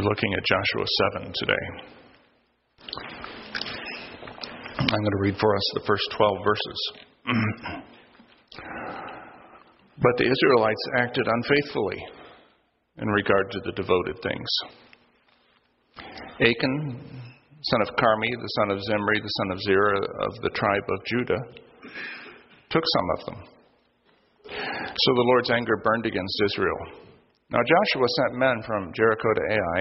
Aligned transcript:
We're 0.00 0.08
looking 0.08 0.32
at 0.32 0.44
Joshua 0.46 0.86
7 1.12 1.32
today. 1.34 1.64
I'm 4.78 4.86
going 4.86 5.10
to 5.10 5.20
read 5.20 5.36
for 5.38 5.54
us 5.54 5.62
the 5.74 5.82
first 5.86 6.10
12 6.16 6.38
verses. 6.42 6.92
but 9.98 10.16
the 10.16 10.24
Israelites 10.24 10.88
acted 11.00 11.26
unfaithfully 11.26 12.02
in 12.96 13.08
regard 13.08 13.50
to 13.50 13.60
the 13.66 13.72
devoted 13.72 14.16
things. 14.22 14.48
Achan, 16.40 17.00
son 17.62 17.82
of 17.82 17.88
Carmi, 17.96 18.30
the 18.40 18.48
son 18.56 18.70
of 18.70 18.82
Zimri, 18.82 19.20
the 19.20 19.28
son 19.28 19.50
of 19.50 19.60
Zerah 19.60 20.00
of 20.00 20.32
the 20.42 20.50
tribe 20.54 20.88
of 20.88 21.04
Judah, 21.04 21.42
took 22.70 22.84
some 22.86 23.10
of 23.18 23.26
them. 23.26 23.44
So 24.96 25.14
the 25.14 25.26
Lord's 25.26 25.50
anger 25.50 25.76
burned 25.84 26.06
against 26.06 26.42
Israel. 26.46 27.09
Now 27.50 27.58
Joshua 27.66 28.06
sent 28.06 28.38
men 28.38 28.62
from 28.62 28.92
Jericho 28.94 29.34
to 29.34 29.44
Ai, 29.50 29.80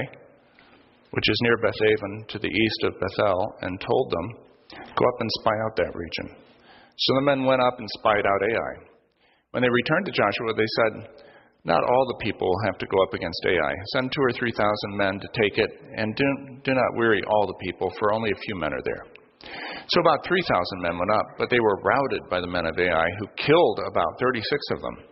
which 1.12 1.30
is 1.30 1.40
near 1.42 1.58
Bethaven 1.58 2.26
to 2.30 2.40
the 2.40 2.50
east 2.50 2.82
of 2.84 2.98
Bethel, 2.98 3.54
and 3.62 3.80
told 3.80 4.10
them, 4.10 4.28
Go 4.74 5.06
up 5.06 5.20
and 5.22 5.30
spy 5.42 5.54
out 5.66 5.76
that 5.78 5.94
region. 5.94 6.36
So 6.98 7.14
the 7.16 7.30
men 7.30 7.46
went 7.46 7.62
up 7.62 7.78
and 7.78 7.88
spied 8.00 8.26
out 8.26 8.42
Ai. 8.42 8.74
When 9.52 9.62
they 9.62 9.70
returned 9.70 10.06
to 10.08 10.18
Joshua, 10.18 10.54
they 10.58 10.70
said, 10.82 11.14
Not 11.64 11.84
all 11.86 12.06
the 12.10 12.26
people 12.26 12.50
have 12.66 12.78
to 12.80 12.90
go 12.90 12.98
up 13.04 13.14
against 13.14 13.46
Ai. 13.46 13.74
Send 13.94 14.12
two 14.12 14.22
or 14.22 14.34
three 14.34 14.52
thousand 14.52 14.98
men 14.98 15.20
to 15.20 15.30
take 15.38 15.58
it, 15.58 15.70
and 15.96 16.16
do, 16.16 16.26
do 16.64 16.74
not 16.74 16.98
weary 16.98 17.22
all 17.30 17.46
the 17.46 17.66
people, 17.66 17.94
for 18.00 18.14
only 18.14 18.32
a 18.32 18.42
few 18.46 18.56
men 18.56 18.74
are 18.74 18.86
there. 18.86 19.06
So 19.90 20.02
about 20.02 20.26
3,000 20.26 20.82
men 20.82 20.98
went 21.00 21.12
up, 21.12 21.26
but 21.38 21.50
they 21.50 21.60
were 21.60 21.82
routed 21.82 22.30
by 22.30 22.42
the 22.42 22.48
men 22.48 22.66
of 22.66 22.78
Ai, 22.78 23.08
who 23.20 23.28
killed 23.38 23.80
about 23.90 24.20
36 24.20 24.44
of 24.72 24.82
them. 24.82 25.09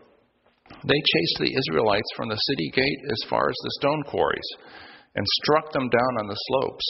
They 0.70 1.02
chased 1.02 1.38
the 1.40 1.56
Israelites 1.58 2.10
from 2.16 2.30
the 2.30 2.36
city 2.36 2.72
gate 2.74 3.02
as 3.12 3.30
far 3.30 3.50
as 3.50 3.56
the 3.64 3.78
stone 3.80 4.04
quarries 4.04 4.50
and 5.16 5.26
struck 5.44 5.72
them 5.72 5.90
down 5.90 6.14
on 6.20 6.28
the 6.28 6.38
slopes. 6.48 6.86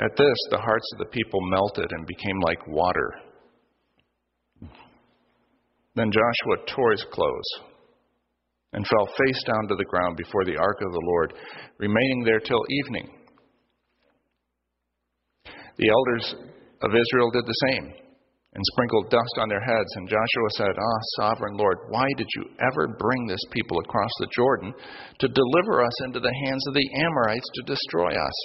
At 0.00 0.16
this, 0.16 0.38
the 0.50 0.58
hearts 0.58 0.86
of 0.92 0.98
the 0.98 1.12
people 1.12 1.40
melted 1.50 1.90
and 1.90 2.06
became 2.06 2.40
like 2.40 2.66
water. 2.68 3.12
Then 5.96 6.12
Joshua 6.12 6.64
tore 6.74 6.92
his 6.92 7.04
clothes 7.10 7.50
and 8.72 8.86
fell 8.86 9.06
face 9.06 9.42
down 9.44 9.66
to 9.68 9.74
the 9.74 9.84
ground 9.84 10.16
before 10.16 10.44
the 10.44 10.56
ark 10.56 10.78
of 10.80 10.92
the 10.92 11.02
Lord, 11.04 11.34
remaining 11.78 12.22
there 12.24 12.38
till 12.38 12.62
evening. 12.68 13.10
The 15.76 15.88
elders 15.88 16.34
of 16.82 16.90
Israel 16.90 17.30
did 17.30 17.44
the 17.46 17.68
same 17.68 18.07
and 18.58 18.72
sprinkled 18.74 19.06
dust 19.08 19.34
on 19.38 19.48
their 19.48 19.62
heads. 19.62 19.90
And 19.94 20.10
Joshua 20.10 20.50
said, 20.58 20.74
Ah, 20.74 21.00
sovereign 21.22 21.56
Lord, 21.56 21.78
why 21.90 22.06
did 22.16 22.26
you 22.34 22.50
ever 22.58 22.98
bring 22.98 23.26
this 23.28 23.44
people 23.52 23.78
across 23.78 24.10
the 24.18 24.26
Jordan 24.34 24.74
to 25.20 25.28
deliver 25.28 25.84
us 25.84 26.04
into 26.04 26.18
the 26.18 26.34
hands 26.44 26.66
of 26.66 26.74
the 26.74 26.90
Amorites 26.98 27.46
to 27.54 27.70
destroy 27.70 28.10
us? 28.10 28.38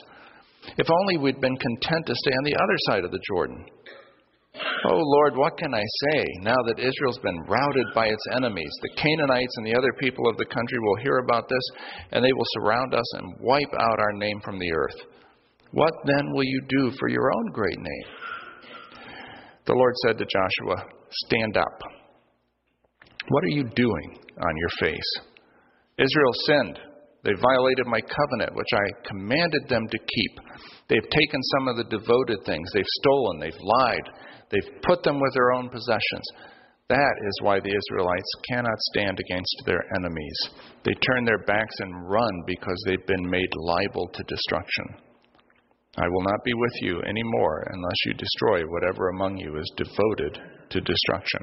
If 0.78 0.86
only 0.86 1.18
we'd 1.18 1.42
been 1.42 1.58
content 1.58 2.06
to 2.06 2.14
stay 2.14 2.32
on 2.38 2.44
the 2.46 2.56
other 2.56 2.78
side 2.86 3.04
of 3.06 3.12
the 3.12 3.26
Jordan. 3.26 3.66
Oh 4.86 5.02
Lord, 5.02 5.36
what 5.36 5.58
can 5.58 5.74
I 5.74 5.82
say 5.82 6.26
now 6.42 6.62
that 6.68 6.78
Israel's 6.78 7.18
been 7.18 7.42
routed 7.50 7.88
by 7.96 8.06
its 8.06 8.28
enemies? 8.36 8.72
The 8.84 9.02
Canaanites 9.02 9.58
and 9.58 9.66
the 9.66 9.76
other 9.76 9.94
people 10.00 10.30
of 10.30 10.38
the 10.38 10.46
country 10.46 10.78
will 10.78 11.02
hear 11.02 11.18
about 11.26 11.50
this, 11.50 11.66
and 12.12 12.24
they 12.24 12.34
will 12.34 12.46
surround 12.62 12.94
us 12.94 13.14
and 13.18 13.34
wipe 13.40 13.74
out 13.80 14.00
our 14.00 14.14
name 14.14 14.40
from 14.46 14.60
the 14.60 14.72
earth. 14.72 15.02
What 15.72 15.94
then 16.06 16.34
will 16.34 16.44
you 16.44 16.62
do 16.70 16.92
for 17.00 17.10
your 17.10 17.34
own 17.34 17.52
great 17.52 17.80
name? 17.80 18.23
The 19.66 19.74
Lord 19.74 19.94
said 20.06 20.18
to 20.18 20.26
Joshua, 20.26 20.86
Stand 21.26 21.58
up. 21.58 21.80
What 23.30 23.44
are 23.46 23.56
you 23.56 23.64
doing 23.64 24.18
on 24.38 24.58
your 24.58 24.70
face? 24.80 25.12
Israel 25.98 26.34
sinned. 26.46 26.80
They 27.24 27.32
violated 27.40 27.88
my 27.88 28.02
covenant, 28.02 28.56
which 28.56 28.74
I 28.74 29.08
commanded 29.08 29.70
them 29.70 29.88
to 29.88 29.98
keep. 29.98 30.34
They've 30.90 31.10
taken 31.10 31.42
some 31.56 31.68
of 31.70 31.78
the 31.78 31.86
devoted 31.86 32.40
things. 32.46 32.70
They've 32.74 32.98
stolen. 33.00 33.40
They've 33.40 33.62
lied. 33.62 34.10
They've 34.52 34.82
put 34.82 35.04
them 35.04 35.22
with 35.22 35.34
their 35.34 35.54
own 35.54 35.70
possessions. 35.70 36.28
That 36.90 37.16
is 37.26 37.40
why 37.42 37.60
the 37.60 37.72
Israelites 37.72 38.32
cannot 38.50 38.78
stand 38.92 39.18
against 39.18 39.56
their 39.66 39.82
enemies. 39.96 40.40
They 40.84 40.94
turn 40.96 41.24
their 41.24 41.46
backs 41.46 41.76
and 41.80 42.10
run 42.10 42.44
because 42.46 42.84
they've 42.86 43.08
been 43.08 43.30
made 43.30 43.50
liable 43.56 44.10
to 44.10 44.24
destruction. 44.24 45.13
I 45.96 46.08
will 46.10 46.24
not 46.24 46.44
be 46.44 46.54
with 46.56 46.74
you 46.82 47.02
any 47.02 47.22
more 47.24 47.68
unless 47.72 47.96
you 48.06 48.14
destroy 48.16 48.62
whatever 48.64 49.10
among 49.10 49.38
you 49.38 49.58
is 49.58 49.72
devoted 49.78 50.40
to 50.70 50.82
destruction. 50.82 51.42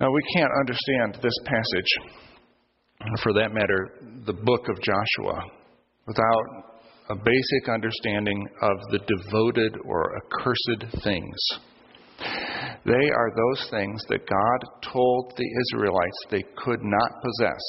Now, 0.00 0.10
we 0.10 0.22
can't 0.34 0.52
understand 0.58 1.18
this 1.22 1.38
passage, 1.44 2.20
or 3.00 3.16
for 3.22 3.32
that 3.34 3.52
matter, 3.52 3.94
the 4.26 4.34
book 4.34 4.68
of 4.68 4.82
Joshua, 4.82 5.44
without 6.06 6.70
a 7.10 7.16
basic 7.16 7.68
understanding 7.72 8.46
of 8.62 8.76
the 8.90 8.98
devoted 8.98 9.76
or 9.84 10.16
accursed 10.16 11.02
things. 11.02 11.36
They 12.84 13.10
are 13.10 13.30
those 13.34 13.68
things 13.70 14.02
that 14.08 14.28
God 14.28 14.90
told 14.92 15.32
the 15.36 15.48
Israelites 15.62 16.18
they 16.30 16.44
could 16.56 16.82
not 16.82 17.22
possess. 17.22 17.60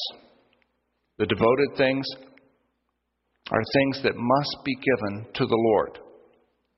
The 1.18 1.26
devoted 1.26 1.78
things 1.78 2.06
are 3.52 3.74
things 3.74 4.02
that 4.04 4.16
must 4.16 4.58
be 4.64 4.76
given 4.76 5.26
to 5.34 5.46
the 5.46 5.64
Lord. 5.72 6.00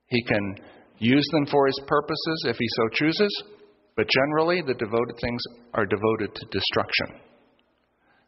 He 0.08 0.24
can 0.24 0.56
use 0.98 1.28
them 1.32 1.46
for 1.46 1.68
his 1.68 1.80
purposes 1.88 2.46
if 2.48 2.58
he 2.58 2.68
so 2.76 2.90
chooses, 2.94 3.44
but 3.96 4.10
generally 4.10 4.62
the 4.62 4.74
devoted 4.74 5.16
things 5.22 5.42
are 5.74 5.86
devoted 5.86 6.34
to 6.34 6.46
destruction. 6.52 7.22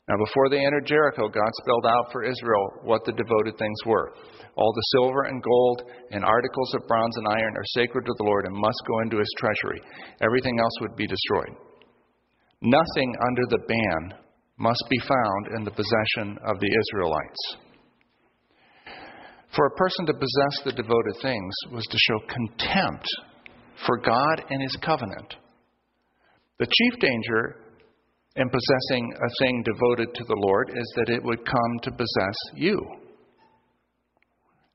Now, 0.08 0.18
before 0.24 0.50
they 0.50 0.64
entered 0.64 0.86
Jericho, 0.86 1.28
God 1.28 1.52
spelled 1.64 1.86
out 1.88 2.12
for 2.12 2.24
Israel 2.24 2.74
what 2.84 3.04
the 3.06 3.18
devoted 3.18 3.58
things 3.58 3.80
were. 3.88 4.14
All 4.56 4.72
the 4.72 5.00
silver 5.00 5.24
and 5.24 5.42
gold 5.42 5.82
and 6.12 6.24
articles 6.24 6.74
of 6.76 6.88
bronze 6.88 7.18
and 7.18 7.28
iron 7.28 7.58
are 7.58 7.74
sacred 7.74 8.06
to 8.06 8.14
the 8.18 8.24
Lord 8.24 8.46
and 8.46 8.56
must 8.56 8.82
go 8.88 9.00
into 9.00 9.18
his 9.18 9.34
treasury. 9.40 9.82
Everything 10.22 10.60
else 10.60 10.74
would 10.82 10.96
be 10.96 11.08
destroyed. 11.08 11.58
Nothing 12.62 13.16
under 13.28 13.42
the 13.50 13.66
ban 13.68 14.20
must 14.58 14.84
be 14.90 15.00
found 15.00 15.58
in 15.58 15.64
the 15.64 15.72
possession 15.72 16.38
of 16.46 16.60
the 16.60 16.70
Israelites. 16.70 17.65
For 19.56 19.68
a 19.68 19.76
person 19.76 20.06
to 20.08 20.14
possess 20.14 20.64
the 20.66 20.74
devoted 20.74 21.16
things 21.22 21.54
was 21.72 21.86
to 21.86 21.98
show 21.98 22.20
contempt 22.28 23.06
for 23.86 23.98
God 23.98 24.44
and 24.50 24.62
his 24.62 24.78
covenant. 24.82 25.36
The 26.60 26.68
chief 26.68 27.00
danger 27.00 27.58
in 28.36 28.50
possessing 28.50 29.14
a 29.14 29.30
thing 29.40 29.64
devoted 29.64 30.14
to 30.14 30.24
the 30.26 30.36
Lord 30.38 30.72
is 30.76 30.94
that 30.98 31.14
it 31.14 31.24
would 31.24 31.46
come 31.46 31.80
to 31.84 31.92
possess 31.92 32.36
you. 32.56 32.80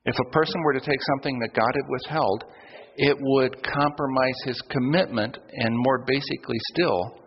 If 0.07 0.17
a 0.19 0.31
person 0.31 0.63
were 0.63 0.73
to 0.73 0.81
take 0.81 1.01
something 1.15 1.39
that 1.41 1.55
God 1.55 1.73
had 1.75 1.91
withheld, 1.91 2.45
it 2.97 3.17
would 3.21 3.63
compromise 3.63 4.41
his 4.47 4.61
commitment 4.71 5.37
and, 5.53 5.77
more 5.77 6.05
basically 6.07 6.57
still, 6.73 7.19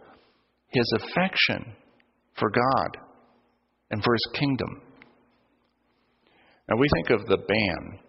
his 0.70 0.94
affection 0.96 1.76
for 2.40 2.50
God 2.50 2.98
and 3.92 4.04
for 4.04 4.14
his 4.14 4.40
kingdom. 4.40 4.82
Now, 6.70 6.78
we 6.78 6.88
think 6.96 7.20
of 7.20 7.28
the 7.28 7.38
ban 7.38 8.00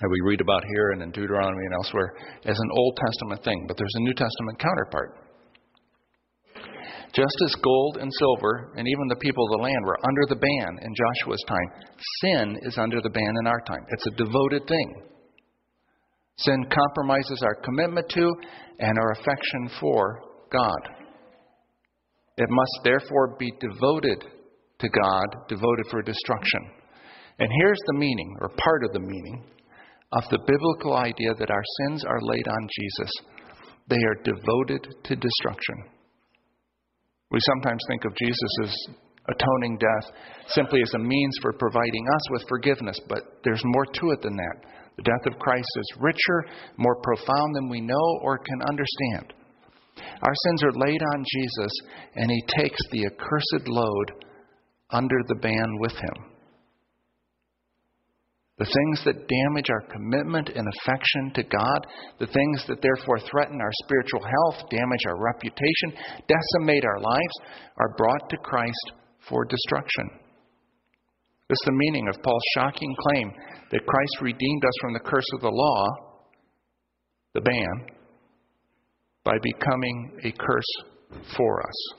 that 0.00 0.08
we 0.10 0.20
read 0.24 0.40
about 0.40 0.62
here 0.64 0.90
and 0.92 1.02
in 1.02 1.10
Deuteronomy 1.10 1.64
and 1.64 1.74
elsewhere 1.74 2.14
as 2.44 2.58
an 2.58 2.70
Old 2.72 2.96
Testament 2.96 3.44
thing, 3.44 3.64
but 3.66 3.76
there's 3.76 3.94
a 3.96 4.02
New 4.02 4.14
Testament 4.14 4.58
counterpart. 4.58 5.18
Just 7.14 7.36
as 7.44 7.54
gold 7.62 7.98
and 8.00 8.12
silver 8.18 8.72
and 8.76 8.86
even 8.86 9.08
the 9.08 9.16
people 9.20 9.44
of 9.44 9.58
the 9.58 9.64
land 9.64 9.84
were 9.84 9.98
under 10.06 10.22
the 10.28 10.36
ban 10.36 10.78
in 10.82 10.94
Joshua's 10.94 11.44
time, 11.48 11.70
sin 12.22 12.58
is 12.62 12.78
under 12.78 13.00
the 13.00 13.10
ban 13.10 13.34
in 13.40 13.46
our 13.46 13.60
time. 13.62 13.84
It's 13.90 14.06
a 14.06 14.24
devoted 14.24 14.66
thing. 14.68 15.02
Sin 16.36 16.66
compromises 16.70 17.42
our 17.42 17.56
commitment 17.62 18.08
to 18.10 18.30
and 18.78 18.98
our 18.98 19.12
affection 19.12 19.70
for 19.80 20.22
God. 20.52 20.88
It 22.36 22.48
must 22.48 22.80
therefore 22.84 23.36
be 23.38 23.52
devoted 23.58 24.24
to 24.78 24.88
God, 24.88 25.26
devoted 25.48 25.86
for 25.90 26.02
destruction. 26.02 26.77
And 27.38 27.48
here's 27.60 27.80
the 27.86 27.98
meaning, 27.98 28.36
or 28.40 28.48
part 28.48 28.84
of 28.84 28.92
the 28.92 29.00
meaning, 29.00 29.44
of 30.12 30.24
the 30.30 30.38
biblical 30.46 30.96
idea 30.96 31.34
that 31.38 31.50
our 31.50 31.64
sins 31.80 32.04
are 32.04 32.20
laid 32.22 32.48
on 32.48 32.68
Jesus. 32.80 33.12
They 33.88 33.96
are 33.96 34.22
devoted 34.24 34.86
to 35.04 35.16
destruction. 35.16 35.76
We 37.30 37.38
sometimes 37.40 37.82
think 37.88 38.04
of 38.04 38.16
Jesus' 38.16 38.88
atoning 39.28 39.78
death 39.78 40.12
simply 40.48 40.80
as 40.82 40.94
a 40.94 40.98
means 40.98 41.36
for 41.42 41.52
providing 41.52 42.06
us 42.14 42.30
with 42.30 42.48
forgiveness, 42.48 42.98
but 43.08 43.20
there's 43.44 43.62
more 43.64 43.84
to 43.84 44.10
it 44.10 44.22
than 44.22 44.36
that. 44.36 44.56
The 44.96 45.02
death 45.02 45.32
of 45.32 45.38
Christ 45.38 45.68
is 45.76 46.00
richer, 46.00 46.46
more 46.76 46.96
profound 47.02 47.54
than 47.54 47.68
we 47.68 47.80
know 47.80 48.18
or 48.22 48.38
can 48.38 48.60
understand. 48.68 49.34
Our 50.22 50.34
sins 50.46 50.64
are 50.64 50.86
laid 50.86 51.02
on 51.14 51.24
Jesus, 51.24 51.72
and 52.16 52.30
He 52.30 52.42
takes 52.58 52.80
the 52.90 53.06
accursed 53.06 53.68
load 53.68 54.24
under 54.90 55.16
the 55.28 55.36
ban 55.36 55.78
with 55.78 55.92
Him. 55.92 56.37
The 58.58 58.64
things 58.64 59.04
that 59.04 59.28
damage 59.28 59.70
our 59.70 59.86
commitment 59.92 60.48
and 60.48 60.66
affection 60.66 61.30
to 61.34 61.42
God, 61.44 61.86
the 62.18 62.26
things 62.26 62.64
that 62.66 62.82
therefore 62.82 63.20
threaten 63.20 63.60
our 63.60 63.70
spiritual 63.84 64.20
health, 64.20 64.68
damage 64.68 65.04
our 65.06 65.22
reputation, 65.22 65.94
decimate 66.26 66.84
our 66.84 67.00
lives, 67.00 67.36
are 67.78 67.94
brought 67.96 68.28
to 68.30 68.36
Christ 68.38 68.92
for 69.28 69.44
destruction. 69.44 70.10
This 71.48 71.56
is 71.56 71.66
the 71.66 71.72
meaning 71.72 72.08
of 72.08 72.20
Paul's 72.22 72.42
shocking 72.54 72.94
claim 73.08 73.32
that 73.70 73.86
Christ 73.86 74.22
redeemed 74.22 74.64
us 74.64 74.74
from 74.80 74.92
the 74.92 75.00
curse 75.00 75.28
of 75.34 75.40
the 75.40 75.50
law, 75.50 75.86
the 77.34 77.40
ban, 77.40 77.86
by 79.22 79.34
becoming 79.40 80.18
a 80.24 80.32
curse 80.32 81.22
for 81.36 81.62
us. 81.62 81.98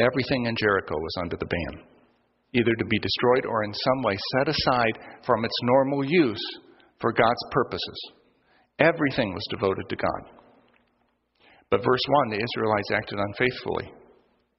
Everything 0.00 0.46
in 0.46 0.56
Jericho 0.56 0.94
was 0.96 1.14
under 1.22 1.36
the 1.36 1.46
ban, 1.46 1.93
either 2.54 2.74
to 2.78 2.84
be 2.86 2.98
destroyed 2.98 3.46
or 3.46 3.64
in 3.64 3.74
some 3.74 4.02
way 4.02 4.16
set 4.36 4.48
aside 4.48 4.98
from 5.26 5.44
its 5.44 5.54
normal 5.62 6.04
use 6.04 6.44
for 7.00 7.12
God's 7.12 7.44
purposes. 7.50 7.98
Everything 8.78 9.34
was 9.34 9.46
devoted 9.50 9.88
to 9.88 9.96
God. 9.96 10.22
But 11.70 11.84
verse 11.84 12.04
1 12.26 12.30
the 12.30 12.42
Israelites 12.42 12.90
acted 12.92 13.18
unfaithfully 13.18 13.92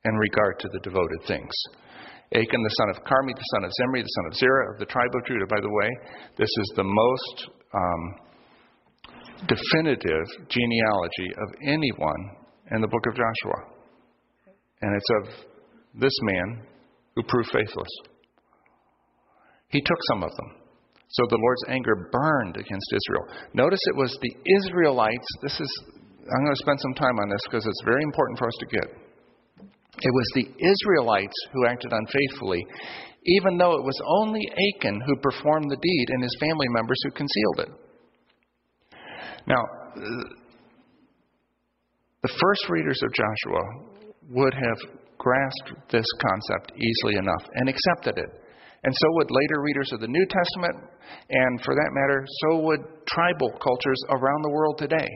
in 0.04 0.16
regard 0.16 0.60
to 0.60 0.70
the 0.74 0.80
devoted 0.80 1.22
things. 1.28 1.54
Achan, 2.34 2.64
the 2.64 2.76
son 2.82 2.90
of 2.90 3.04
Carmi, 3.06 3.34
the 3.34 3.50
son 3.54 3.64
of 3.64 3.72
Zimri, 3.72 4.02
the 4.02 4.08
son 4.08 4.26
of 4.28 4.34
Zerah 4.36 4.74
of 4.74 4.80
the 4.80 4.86
tribe 4.86 5.14
of 5.14 5.26
Judah. 5.26 5.46
By 5.48 5.62
the 5.62 5.70
way, 5.70 5.90
this 6.38 6.50
is 6.50 6.74
the 6.76 6.84
most 6.84 7.50
um, 7.74 8.04
definitive 9.48 10.26
genealogy 10.50 11.30
of 11.38 11.50
anyone 11.68 12.22
in 12.72 12.82
the 12.82 12.88
book 12.88 13.06
of 13.08 13.14
Joshua. 13.14 13.60
And 14.82 14.96
it's 14.96 15.10
of 15.22 16.02
this 16.02 16.18
man 16.24 16.66
who 17.16 17.24
proved 17.24 17.50
faithless. 17.52 17.94
He 19.70 19.82
took 19.82 19.98
some 20.12 20.24
of 20.24 20.32
them. 20.36 20.66
So 21.10 21.24
the 21.30 21.38
Lord's 21.38 21.66
anger 21.70 22.10
burned 22.12 22.58
against 22.58 22.94
Israel. 22.94 23.26
Notice 23.54 23.80
it 23.88 23.96
was 23.96 24.18
the 24.22 24.36
Israelites. 24.58 25.28
This 25.42 25.60
is, 25.60 25.84
I'm 26.34 26.44
going 26.44 26.56
to 26.56 26.64
spend 26.64 26.80
some 26.82 26.94
time 26.96 27.18
on 27.20 27.30
this 27.30 27.42
because 27.46 27.66
it's 27.66 27.84
very 27.86 28.04
important 28.04 28.40
for 28.40 28.48
us 28.48 28.58
to 28.60 28.66
get. 28.66 28.88
It 30.02 30.12
was 30.12 30.28
the 30.36 30.48
Israelites 30.60 31.36
who 31.54 31.68
acted 31.68 31.94
unfaithfully, 31.94 32.66
even 33.26 33.58
though 33.58 33.74
it 33.78 33.84
was 33.84 34.00
only 34.20 34.42
Achan 34.76 35.02
who 35.06 35.16
performed 35.18 35.72
the 35.72 35.78
deed 35.78 36.06
and 36.10 36.22
his 36.22 36.36
family 36.40 36.68
members 36.70 36.98
who 37.04 37.12
concealed 37.12 37.60
it. 37.60 37.70
Now, 39.48 39.64
uh, 39.64 40.02
the 42.24 42.34
first 42.42 42.70
readers 42.70 43.00
of 43.04 43.14
Joshua 43.14 43.62
would 44.32 44.54
have 44.54 45.05
grasped 45.26 45.90
this 45.90 46.06
concept 46.22 46.78
easily 46.78 47.18
enough 47.18 47.50
and 47.58 47.68
accepted 47.68 48.14
it. 48.22 48.30
And 48.86 48.94
so 48.94 49.08
would 49.18 49.32
later 49.34 49.62
readers 49.66 49.90
of 49.94 50.00
the 50.00 50.08
New 50.08 50.26
Testament, 50.30 50.86
and 51.30 51.62
for 51.66 51.74
that 51.74 51.90
matter, 51.98 52.24
so 52.46 52.62
would 52.62 52.86
tribal 53.10 53.50
cultures 53.58 54.02
around 54.12 54.44
the 54.44 54.54
world 54.54 54.78
today. 54.78 55.10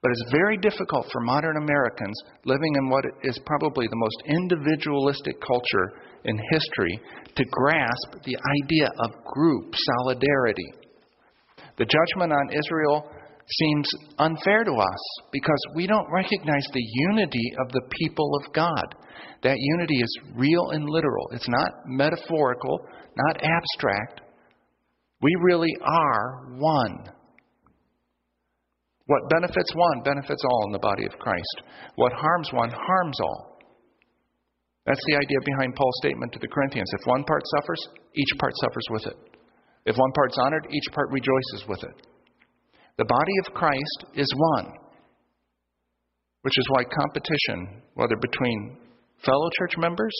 But 0.00 0.12
it's 0.12 0.30
very 0.30 0.56
difficult 0.58 1.10
for 1.10 1.20
modern 1.22 1.56
Americans 1.56 2.14
living 2.44 2.76
in 2.78 2.88
what 2.88 3.04
is 3.24 3.40
probably 3.44 3.88
the 3.88 3.98
most 3.98 4.22
individualistic 4.30 5.34
culture 5.42 5.98
in 6.22 6.38
history 6.52 7.00
to 7.34 7.44
grasp 7.50 8.22
the 8.22 8.38
idea 8.62 8.86
of 9.02 9.24
group 9.24 9.74
solidarity. 9.74 10.70
The 11.78 11.90
judgment 11.90 12.32
on 12.32 12.54
Israel 12.54 13.10
seems 13.50 13.88
unfair 14.18 14.64
to 14.64 14.72
us 14.72 15.22
because 15.32 15.58
we 15.74 15.86
don't 15.86 16.10
recognize 16.12 16.66
the 16.72 16.84
unity 17.08 17.52
of 17.60 17.72
the 17.72 17.82
people 17.98 18.30
of 18.42 18.52
God. 18.52 18.94
That 19.42 19.56
unity 19.58 19.96
is 19.96 20.18
real 20.34 20.70
and 20.70 20.88
literal, 20.88 21.28
it's 21.32 21.48
not 21.48 21.70
metaphorical, 21.86 22.80
not 23.16 23.36
abstract. 23.42 24.20
We 25.20 25.34
really 25.42 25.74
are 25.82 26.46
one. 26.58 27.10
What 29.06 29.30
benefits 29.30 29.74
one 29.74 30.02
benefits 30.04 30.42
all 30.44 30.64
in 30.66 30.72
the 30.72 30.78
body 30.78 31.06
of 31.06 31.18
Christ. 31.18 31.62
What 31.96 32.12
harms 32.12 32.50
one 32.52 32.70
harms 32.70 33.18
all. 33.20 33.58
That's 34.84 35.00
the 35.06 35.16
idea 35.16 35.38
behind 35.44 35.74
Paul's 35.74 35.98
statement 36.02 36.32
to 36.32 36.38
the 36.38 36.48
Corinthians. 36.48 36.90
If 37.00 37.06
one 37.06 37.24
part 37.24 37.42
suffers, 37.56 37.88
each 38.14 38.38
part 38.38 38.52
suffers 38.56 38.86
with 38.90 39.06
it. 39.06 39.16
If 39.86 39.96
one 39.96 40.12
part's 40.14 40.36
honored, 40.38 40.66
each 40.70 40.92
part 40.92 41.10
rejoices 41.10 41.64
with 41.68 41.82
it. 41.84 42.07
The 42.98 43.04
body 43.04 43.32
of 43.46 43.54
Christ 43.54 44.06
is 44.14 44.26
one, 44.36 44.72
which 46.42 46.58
is 46.58 46.68
why 46.70 46.82
competition, 46.82 47.82
whether 47.94 48.16
between 48.20 48.76
fellow 49.24 49.48
church 49.56 49.74
members 49.78 50.14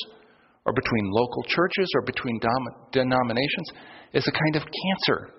or 0.65 0.73
between 0.73 1.11
local 1.11 1.43
churches 1.49 1.91
or 1.97 2.03
between 2.03 2.39
dom- 2.39 2.91
denominations, 2.93 3.69
is 4.15 4.27
a 4.29 4.31
kind 4.31 4.57
of 4.57 4.63
cancer. 4.63 5.35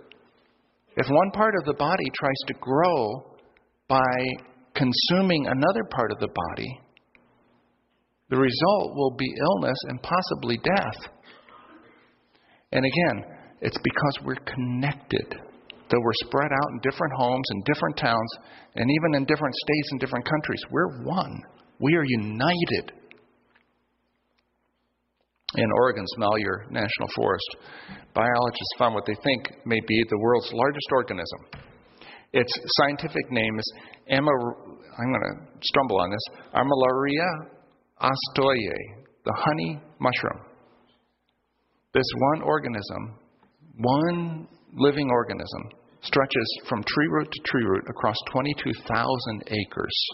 If 0.97 1.07
one 1.09 1.31
part 1.31 1.53
of 1.59 1.65
the 1.65 1.80
body 1.80 2.06
tries 2.13 2.41
to 2.47 2.53
grow 2.56 3.38
by 3.88 4.15
consuming 4.75 5.47
another 5.47 5.83
part 5.92 6.12
of 6.12 6.19
the 6.19 6.27
body, 6.27 6.80
the 8.30 8.38
result 8.38 8.95
will 8.95 9.15
be 9.18 9.33
illness 9.42 9.77
and 9.88 10.01
possibly 10.01 10.57
death. 10.57 11.12
And 12.74 12.85
again, 12.85 13.38
it's 13.62 13.77
because 13.77 14.25
we're 14.25 14.35
connected. 14.35 15.49
Though 15.89 16.01
we're 16.01 16.27
spread 16.27 16.51
out 16.51 16.69
in 16.71 16.80
different 16.83 17.13
homes 17.18 17.45
and 17.50 17.65
different 17.65 17.97
towns 17.97 18.31
and 18.75 18.89
even 18.89 19.15
in 19.15 19.25
different 19.25 19.56
states 19.56 19.91
and 19.91 20.00
different 20.00 20.25
countries, 20.25 20.62
we're 20.69 21.03
one. 21.03 21.41
We 21.80 21.95
are 21.95 22.03
united. 22.03 22.94
In 25.56 25.65
Oregon's 25.77 26.13
Malheur 26.19 26.68
National 26.69 27.09
Forest, 27.15 27.56
biologists 28.13 28.75
found 28.77 28.94
what 28.94 29.06
they 29.07 29.15
think 29.24 29.51
may 29.65 29.80
be 29.88 30.03
the 30.09 30.19
world's 30.19 30.51
largest 30.53 30.88
organism. 30.91 31.39
Its 32.33 32.53
scientific 32.77 33.31
name 33.31 33.57
is 33.57 33.74
Amar, 34.12 34.35
I'm 35.00 35.12
going 35.12 35.21
to 35.21 35.57
stumble 35.62 36.00
on 36.00 36.12
this, 36.12 36.21
Armillaria 36.53 37.25
ostoyae, 38.00 39.06
the 39.25 39.33
honey 39.35 39.81
mushroom. 40.00 40.45
This 41.94 42.06
one 42.31 42.44
organism, 42.44 43.15
one 43.77 44.47
living 44.75 45.09
organism, 45.09 45.79
stretches 46.01 46.60
from 46.68 46.84
tree 46.84 47.07
root 47.10 47.31
to 47.31 47.40
tree 47.46 47.63
root 47.63 47.86
across 47.90 48.16
22,000 48.31 49.44
acres. 49.48 50.06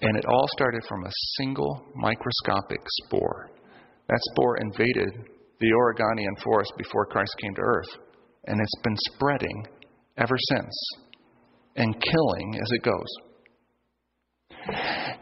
And 0.00 0.16
it 0.16 0.24
all 0.26 0.46
started 0.54 0.82
from 0.88 1.04
a 1.04 1.12
single 1.36 1.84
microscopic 1.94 2.80
spore. 3.04 3.50
That 4.08 4.20
spore 4.32 4.58
invaded 4.58 5.08
the 5.58 5.72
Oregonian 5.72 6.36
forest 6.44 6.72
before 6.76 7.06
Christ 7.06 7.34
came 7.40 7.54
to 7.54 7.62
earth 7.62 8.06
and 8.46 8.60
it's 8.60 8.82
been 8.82 8.96
spreading 9.14 9.66
ever 10.18 10.36
since 10.54 10.74
and 11.76 11.94
killing 11.94 12.54
as 12.54 12.70
it 12.70 12.82
goes. 12.82 13.10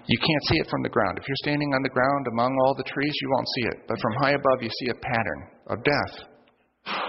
You 0.07 0.19
can't 0.19 0.45
see 0.49 0.59
it 0.59 0.69
from 0.71 0.83
the 0.83 0.88
ground. 0.88 1.19
If 1.19 1.28
you're 1.28 1.45
standing 1.45 1.73
on 1.75 1.83
the 1.83 1.88
ground 1.88 2.26
among 2.31 2.57
all 2.61 2.75
the 2.76 2.85
trees, 2.85 3.12
you 3.23 3.31
won't 3.31 3.49
see 3.57 3.67
it. 3.69 3.88
But 3.88 4.00
from 4.00 4.12
high 4.21 4.33
above, 4.33 4.62
you 4.62 4.69
see 4.69 4.90
a 4.90 4.95
pattern 4.95 5.49
of 5.69 5.85
death. 5.85 6.28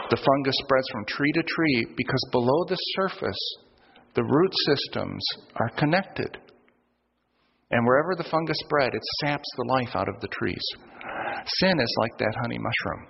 The 0.09 0.17
fungus 0.17 0.55
spreads 0.63 0.87
from 0.91 1.05
tree 1.05 1.31
to 1.31 1.43
tree 1.43 1.87
because 1.97 2.29
below 2.31 2.63
the 2.67 2.77
surface, 2.95 3.57
the 4.13 4.23
root 4.23 4.53
systems 4.65 5.25
are 5.55 5.69
connected. 5.77 6.37
And 7.71 7.85
wherever 7.85 8.15
the 8.15 8.29
fungus 8.29 8.57
spread, 8.65 8.93
it 8.93 9.01
saps 9.21 9.47
the 9.57 9.65
life 9.67 9.95
out 9.95 10.07
of 10.07 10.21
the 10.21 10.27
trees. 10.27 10.63
Sin 11.59 11.79
is 11.79 11.95
like 11.99 12.17
that 12.19 12.35
honey 12.41 12.59
mushroom. 12.59 13.07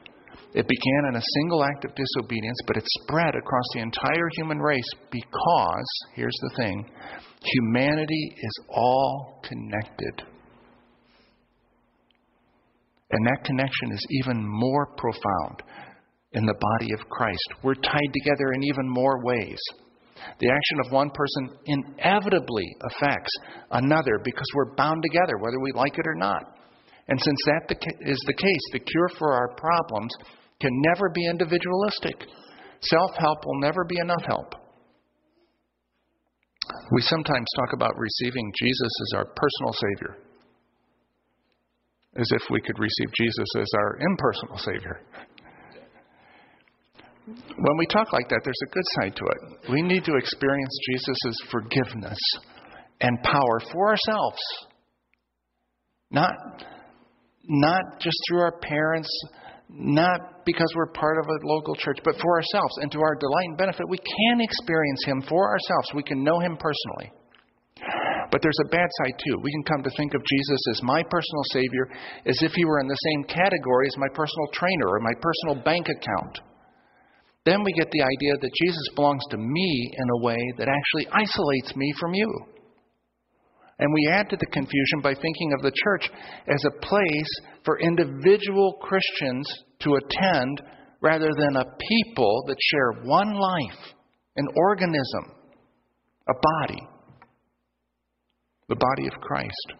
It 0.53 0.67
began 0.67 1.09
in 1.09 1.17
a 1.17 1.31
single 1.35 1.65
act 1.65 1.83
of 1.83 1.95
disobedience, 1.95 2.57
but 2.65 2.77
it 2.77 2.83
spread 3.03 3.35
across 3.35 3.65
the 3.73 3.81
entire 3.81 4.29
human 4.37 4.59
race 4.59 4.89
because, 5.11 5.89
here's 6.15 6.39
the 6.41 6.55
thing, 6.55 6.89
humanity 7.41 8.35
is 8.37 8.59
all 8.69 9.41
connected. 9.43 10.23
And 13.11 13.25
that 13.27 13.43
connection 13.43 13.91
is 13.91 14.05
even 14.09 14.45
more 14.47 14.87
profound 14.97 15.61
in 16.35 16.45
the 16.45 16.59
body 16.59 16.91
of 16.93 17.09
Christ. 17.09 17.47
We're 17.63 17.75
tied 17.75 18.11
together 18.13 18.51
in 18.53 18.63
even 18.63 18.87
more 18.87 19.23
ways. 19.23 19.59
The 20.39 20.49
action 20.49 20.79
of 20.85 20.91
one 20.91 21.09
person 21.11 21.57
inevitably 21.65 22.67
affects 22.91 23.31
another 23.71 24.19
because 24.23 24.47
we're 24.53 24.75
bound 24.75 25.01
together, 25.01 25.37
whether 25.39 25.59
we 25.59 25.71
like 25.73 25.97
it 25.97 26.07
or 26.07 26.15
not. 26.15 26.43
And 27.07 27.19
since 27.21 27.39
that 27.45 27.77
is 28.01 28.21
the 28.25 28.33
case, 28.33 28.65
the 28.73 28.79
cure 28.79 29.09
for 29.17 29.33
our 29.33 29.55
problems 29.55 30.11
can 30.59 30.71
never 30.93 31.09
be 31.09 31.25
individualistic. 31.27 32.27
Self 32.81 33.11
help 33.17 33.45
will 33.45 33.61
never 33.61 33.85
be 33.85 33.97
enough 33.99 34.23
help. 34.27 34.55
We 36.91 37.01
sometimes 37.01 37.45
talk 37.55 37.73
about 37.73 37.97
receiving 37.97 38.51
Jesus 38.59 38.81
as 38.81 39.17
our 39.17 39.25
personal 39.25 39.73
Savior, 39.73 40.17
as 42.17 42.31
if 42.31 42.41
we 42.49 42.61
could 42.61 42.79
receive 42.79 43.13
Jesus 43.13 43.47
as 43.57 43.67
our 43.77 43.99
impersonal 44.01 44.57
Savior. 44.57 45.01
When 47.25 47.77
we 47.77 47.87
talk 47.87 48.13
like 48.13 48.29
that, 48.29 48.41
there's 48.43 48.63
a 48.67 48.71
good 48.71 48.83
side 48.99 49.15
to 49.15 49.25
it. 49.25 49.71
We 49.71 49.81
need 49.81 50.05
to 50.05 50.15
experience 50.15 50.77
Jesus' 50.91 51.37
forgiveness 51.49 52.19
and 53.01 53.21
power 53.23 53.59
for 53.71 53.89
ourselves. 53.89 54.41
Not, 56.11 56.33
not 57.47 57.99
just 57.99 58.15
through 58.27 58.41
our 58.41 58.59
parents, 58.59 59.09
not 59.69 60.45
because 60.45 60.71
we're 60.75 60.93
part 60.93 61.17
of 61.17 61.25
a 61.25 61.47
local 61.47 61.75
church, 61.75 61.97
but 62.03 62.15
for 62.21 62.37
ourselves 62.37 62.77
and 62.81 62.91
to 62.91 62.99
our 62.99 63.15
delight 63.15 63.49
and 63.49 63.57
benefit. 63.57 63.89
We 63.89 63.97
can 63.97 64.41
experience 64.41 65.03
Him 65.05 65.23
for 65.27 65.49
ourselves, 65.49 65.89
we 65.95 66.03
can 66.03 66.23
know 66.23 66.39
Him 66.39 66.57
personally. 66.57 67.11
But 68.31 68.41
there's 68.41 68.59
a 68.65 68.69
bad 68.69 68.89
side 69.01 69.13
too. 69.25 69.37
We 69.41 69.51
can 69.51 69.63
come 69.63 69.83
to 69.83 69.97
think 69.97 70.13
of 70.13 70.21
Jesus 70.21 70.61
as 70.71 70.83
my 70.83 71.01
personal 71.03 71.43
Savior 71.51 71.89
as 72.25 72.37
if 72.41 72.51
He 72.53 72.65
were 72.65 72.79
in 72.79 72.87
the 72.87 72.95
same 73.13 73.23
category 73.23 73.87
as 73.87 73.97
my 73.97 74.09
personal 74.13 74.47
trainer 74.53 74.87
or 74.89 74.99
my 74.99 75.13
personal 75.21 75.63
bank 75.63 75.87
account. 75.89 76.39
Then 77.45 77.63
we 77.63 77.73
get 77.73 77.91
the 77.91 78.01
idea 78.01 78.33
that 78.41 78.59
Jesus 78.63 78.89
belongs 78.95 79.21
to 79.29 79.37
me 79.37 79.91
in 79.97 80.09
a 80.09 80.23
way 80.23 80.37
that 80.57 80.67
actually 80.67 81.07
isolates 81.13 81.75
me 81.75 81.93
from 81.99 82.13
you. 82.13 82.27
And 83.77 83.93
we 83.93 84.09
add 84.11 84.29
to 84.29 84.37
the 84.37 84.45
confusion 84.47 85.01
by 85.03 85.13
thinking 85.13 85.53
of 85.53 85.61
the 85.61 85.73
church 85.83 86.09
as 86.47 86.63
a 86.65 86.79
place 86.79 87.39
for 87.63 87.79
individual 87.79 88.73
Christians 88.81 89.47
to 89.81 89.95
attend 89.95 90.61
rather 91.01 91.29
than 91.37 91.57
a 91.57 91.75
people 91.89 92.43
that 92.47 92.57
share 92.59 93.03
one 93.03 93.33
life, 93.33 93.93
an 94.37 94.47
organism, 94.55 95.35
a 96.27 96.33
body, 96.33 96.81
the 98.69 98.75
body 98.75 99.07
of 99.07 99.21
Christ. 99.21 99.73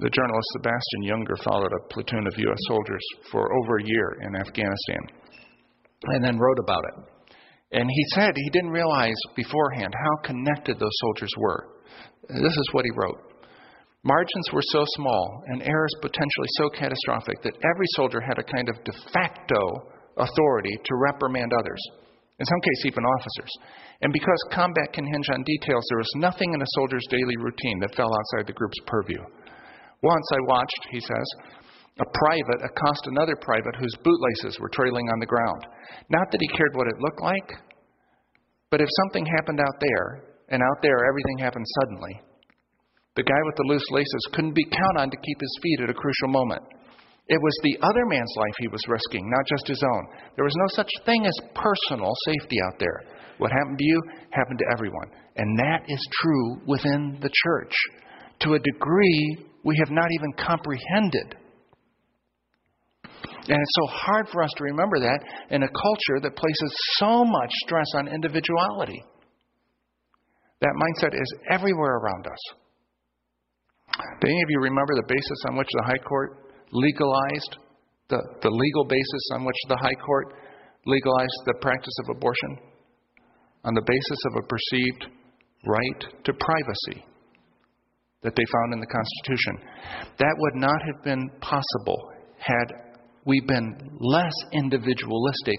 The 0.00 0.10
journalist 0.10 0.48
Sebastian 0.54 1.02
Junger 1.06 1.38
followed 1.44 1.70
a 1.72 1.88
platoon 1.88 2.26
of 2.26 2.34
U.S. 2.36 2.58
soldiers 2.66 3.04
for 3.30 3.46
over 3.62 3.78
a 3.78 3.86
year 3.86 4.18
in 4.22 4.34
Afghanistan 4.34 5.02
and 6.04 6.24
then 6.24 6.38
wrote 6.38 6.58
about 6.58 6.82
it. 6.84 7.36
And 7.72 7.88
he 7.88 8.04
said 8.14 8.32
he 8.34 8.50
didn't 8.50 8.70
realize 8.70 9.14
beforehand 9.36 9.94
how 9.94 10.26
connected 10.26 10.78
those 10.78 10.98
soldiers 11.00 11.30
were. 11.38 11.68
This 12.28 12.56
is 12.56 12.68
what 12.72 12.84
he 12.84 12.90
wrote 12.96 13.34
Margins 14.04 14.52
were 14.52 14.62
so 14.68 14.84
small 14.96 15.42
and 15.46 15.62
errors 15.62 15.94
potentially 16.02 16.48
so 16.58 16.68
catastrophic 16.68 17.40
that 17.42 17.56
every 17.56 17.86
soldier 17.96 18.20
had 18.20 18.38
a 18.38 18.44
kind 18.44 18.68
of 18.68 18.84
de 18.84 18.92
facto 19.12 19.62
authority 20.18 20.76
to 20.84 20.96
reprimand 20.96 21.52
others, 21.58 21.80
in 22.38 22.44
some 22.44 22.60
cases, 22.60 22.84
even 22.86 23.04
officers. 23.04 23.50
And 24.02 24.12
because 24.12 24.52
combat 24.52 24.92
can 24.92 25.06
hinge 25.06 25.30
on 25.32 25.42
details, 25.42 25.84
there 25.88 25.98
was 25.98 26.12
nothing 26.16 26.52
in 26.52 26.60
a 26.60 26.72
soldier's 26.76 27.06
daily 27.08 27.36
routine 27.38 27.80
that 27.80 27.94
fell 27.94 28.12
outside 28.12 28.46
the 28.46 28.52
group's 28.52 28.78
purview. 28.86 29.24
Once 30.02 30.26
I 30.32 30.48
watched, 30.48 30.82
he 30.90 31.00
says, 31.00 31.28
a 32.00 32.04
private 32.04 32.66
accost 32.66 33.06
another 33.06 33.36
private 33.36 33.76
whose 33.78 33.94
bootlaces 34.02 34.58
were 34.58 34.68
trailing 34.70 35.06
on 35.12 35.20
the 35.20 35.30
ground. 35.30 35.66
Not 36.10 36.30
that 36.32 36.40
he 36.40 36.56
cared 36.56 36.74
what 36.74 36.88
it 36.88 37.00
looked 37.00 37.22
like, 37.22 37.62
but 38.70 38.80
if 38.80 38.88
something 39.04 39.24
happened 39.24 39.60
out 39.60 39.78
there, 39.80 40.24
and 40.50 40.62
out 40.62 40.82
there 40.82 41.06
everything 41.06 41.38
happened 41.38 41.66
suddenly, 41.80 42.20
the 43.16 43.22
guy 43.22 43.40
with 43.46 43.54
the 43.56 43.68
loose 43.70 43.86
laces 43.90 44.28
couldn't 44.34 44.54
be 44.58 44.64
counted 44.64 45.00
on 45.00 45.10
to 45.10 45.16
keep 45.16 45.38
his 45.40 45.58
feet 45.62 45.80
at 45.84 45.90
a 45.90 45.94
crucial 45.94 46.28
moment. 46.28 46.62
It 47.28 47.40
was 47.40 47.56
the 47.62 47.78
other 47.80 48.04
man's 48.06 48.34
life 48.36 48.54
he 48.58 48.68
was 48.68 48.82
risking, 48.88 49.30
not 49.30 49.46
just 49.46 49.68
his 49.68 49.82
own. 49.82 50.04
There 50.36 50.44
was 50.44 50.56
no 50.56 50.68
such 50.74 50.90
thing 51.06 51.24
as 51.24 51.48
personal 51.54 52.12
safety 52.26 52.58
out 52.66 52.78
there. 52.78 53.00
What 53.38 53.52
happened 53.52 53.78
to 53.78 53.84
you 53.84 54.02
happened 54.30 54.58
to 54.58 54.70
everyone. 54.72 55.08
And 55.36 55.58
that 55.58 55.82
is 55.88 56.08
true 56.20 56.60
within 56.66 57.18
the 57.22 57.30
church. 57.32 57.74
To 58.40 58.54
a 58.54 58.58
degree 58.58 59.46
we 59.64 59.76
have 59.78 59.90
not 59.90 60.08
even 60.20 60.32
comprehended. 60.34 61.36
And 63.48 63.58
it's 63.60 63.76
so 63.76 63.86
hard 63.88 64.28
for 64.28 64.42
us 64.42 64.50
to 64.56 64.64
remember 64.64 65.00
that 65.00 65.20
in 65.50 65.62
a 65.62 65.68
culture 65.68 66.20
that 66.22 66.36
places 66.36 66.76
so 66.96 67.24
much 67.24 67.50
stress 67.64 67.86
on 67.96 68.08
individuality. 68.08 69.04
That 70.60 70.72
mindset 70.80 71.14
is 71.14 71.34
everywhere 71.50 71.96
around 71.96 72.26
us. 72.26 72.40
Do 74.20 74.28
any 74.28 74.42
of 74.42 74.50
you 74.50 74.60
remember 74.60 74.94
the 74.94 75.08
basis 75.08 75.44
on 75.48 75.56
which 75.56 75.68
the 75.72 75.84
High 75.84 76.02
Court 76.08 76.38
legalized, 76.72 77.56
the, 78.08 78.18
the 78.42 78.50
legal 78.50 78.84
basis 78.84 79.24
on 79.34 79.44
which 79.44 79.56
the 79.68 79.76
High 79.76 79.98
Court 80.04 80.34
legalized 80.86 81.40
the 81.46 81.58
practice 81.60 81.94
of 82.04 82.16
abortion? 82.16 82.58
On 83.64 83.74
the 83.74 83.84
basis 83.86 84.18
of 84.26 84.44
a 84.44 84.46
perceived 84.46 85.06
right 85.66 86.24
to 86.24 86.32
privacy 86.32 87.04
that 88.24 88.34
they 88.34 88.44
found 88.50 88.72
in 88.72 88.80
the 88.80 88.86
Constitution. 88.86 89.54
That 90.18 90.34
would 90.36 90.56
not 90.56 90.80
have 90.82 91.04
been 91.04 91.30
possible 91.40 92.10
had 92.38 92.84
we 93.26 93.40
been 93.46 93.76
less 94.00 94.34
individualistic 94.52 95.58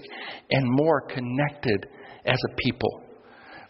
and 0.50 0.66
more 0.66 1.00
connected 1.08 1.86
as 2.26 2.38
a 2.50 2.54
people. 2.56 3.02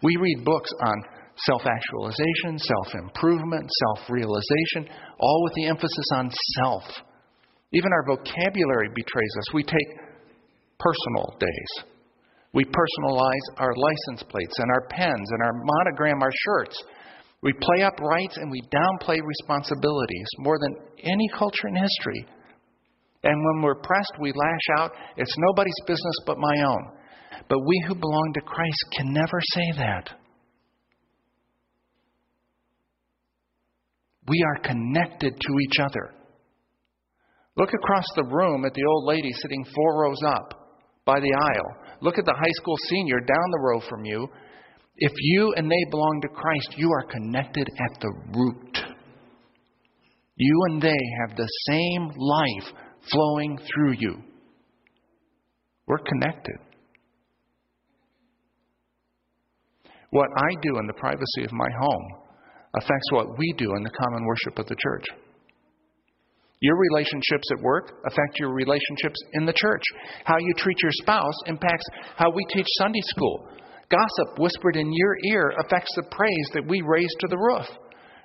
We 0.03 0.17
read 0.21 0.45
books 0.45 0.71
on 0.83 0.97
self 1.45 1.63
actualization, 1.65 2.59
self 2.59 2.95
improvement, 2.95 3.71
self 3.85 4.11
realization, 4.11 4.89
all 5.19 5.45
with 5.45 5.53
the 5.55 5.67
emphasis 5.67 6.09
on 6.15 6.31
self. 6.63 6.85
Even 7.73 7.91
our 7.93 8.17
vocabulary 8.17 8.89
betrays 8.95 9.35
us. 9.39 9.55
We 9.55 9.63
take 9.63 9.89
personal 10.79 11.37
days. 11.39 11.87
We 12.53 12.65
personalize 12.65 13.47
our 13.59 13.75
license 13.77 14.23
plates 14.31 14.55
and 14.59 14.71
our 14.71 14.89
pens 14.89 15.29
and 15.31 15.43
our 15.43 15.53
monogram 15.53 16.23
our 16.23 16.33
shirts. 16.45 16.83
We 17.43 17.53
play 17.53 17.85
up 17.85 17.99
rights 18.01 18.37
and 18.39 18.51
we 18.51 18.63
downplay 18.63 19.19
responsibilities 19.23 20.27
more 20.39 20.59
than 20.59 20.75
any 20.99 21.29
culture 21.39 21.69
in 21.69 21.77
history. 21.77 22.27
And 23.23 23.35
when 23.35 23.63
we're 23.63 23.83
pressed, 23.83 24.13
we 24.21 24.33
lash 24.33 24.79
out. 24.79 24.93
It's 25.17 25.35
nobody's 25.39 25.75
business 25.87 26.17
but 26.27 26.39
my 26.39 26.65
own. 26.67 26.93
But 27.49 27.59
we 27.67 27.85
who 27.87 27.95
belong 27.95 28.33
to 28.35 28.41
Christ 28.41 28.85
can 28.97 29.13
never 29.13 29.41
say 29.53 29.73
that. 29.79 30.11
We 34.29 34.43
are 34.43 34.63
connected 34.63 35.35
to 35.39 35.59
each 35.61 35.79
other. 35.81 36.15
Look 37.57 37.71
across 37.73 38.05
the 38.17 38.25
room 38.25 38.65
at 38.65 38.75
the 38.75 38.85
old 38.85 39.05
lady 39.07 39.33
sitting 39.33 39.65
four 39.75 40.03
rows 40.03 40.23
up 40.27 40.75
by 41.05 41.21
the 41.21 41.33
aisle. 41.33 41.97
Look 42.01 42.19
at 42.19 42.25
the 42.25 42.35
high 42.37 42.53
school 42.55 42.77
senior 42.89 43.21
down 43.21 43.51
the 43.51 43.61
row 43.61 43.81
from 43.89 44.05
you. 44.05 44.29
If 44.99 45.13
you 45.19 45.53
and 45.57 45.71
they 45.71 45.91
belong 45.91 46.21
to 46.23 46.29
Christ, 46.29 46.75
you 46.77 46.91
are 46.91 47.11
connected 47.11 47.69
at 47.69 48.01
the 48.01 48.13
root. 48.35 48.79
You 50.37 50.61
and 50.71 50.81
they 50.81 50.99
have 51.21 51.37
the 51.37 51.49
same 51.69 52.11
life 52.17 52.75
flowing 53.11 53.59
through 53.59 53.93
you. 53.99 54.17
We're 55.87 55.99
connected. 55.99 56.57
What 60.11 60.29
I 60.37 60.55
do 60.63 60.79
in 60.79 60.87
the 60.87 60.95
privacy 60.95 61.45
of 61.45 61.53
my 61.53 61.69
home 61.79 62.07
affects 62.77 63.13
what 63.13 63.39
we 63.39 63.55
do 63.59 63.75
in 63.77 63.83
the 63.83 63.91
common 63.91 64.25
worship 64.25 64.59
of 64.59 64.67
the 64.67 64.77
church. 64.77 65.05
Your 66.61 66.77
relationships 66.77 67.49
at 67.53 67.63
work 67.63 67.93
affect 68.07 68.39
your 68.39 68.53
relationships 68.53 69.19
in 69.35 69.45
the 69.45 69.53
church. 69.53 69.83
How 70.25 70.39
you 70.39 70.55
treat 70.57 70.77
your 70.83 70.93
spouse 71.03 71.35
impacts 71.47 71.85
how 72.17 72.31
we 72.31 72.45
teach 72.47 72.67
Sunday 72.79 73.03
school. 73.03 73.47
Gossip 73.91 74.39
whispered 74.39 74.77
in 74.77 74.93
your 74.93 75.17
ear 75.31 75.53
affects 75.65 75.93
the 75.95 76.03
praise 76.11 76.51
that 76.55 76.67
we 76.67 76.83
raise 76.83 77.15
to 77.21 77.29
the 77.29 77.39
roof. 77.39 77.67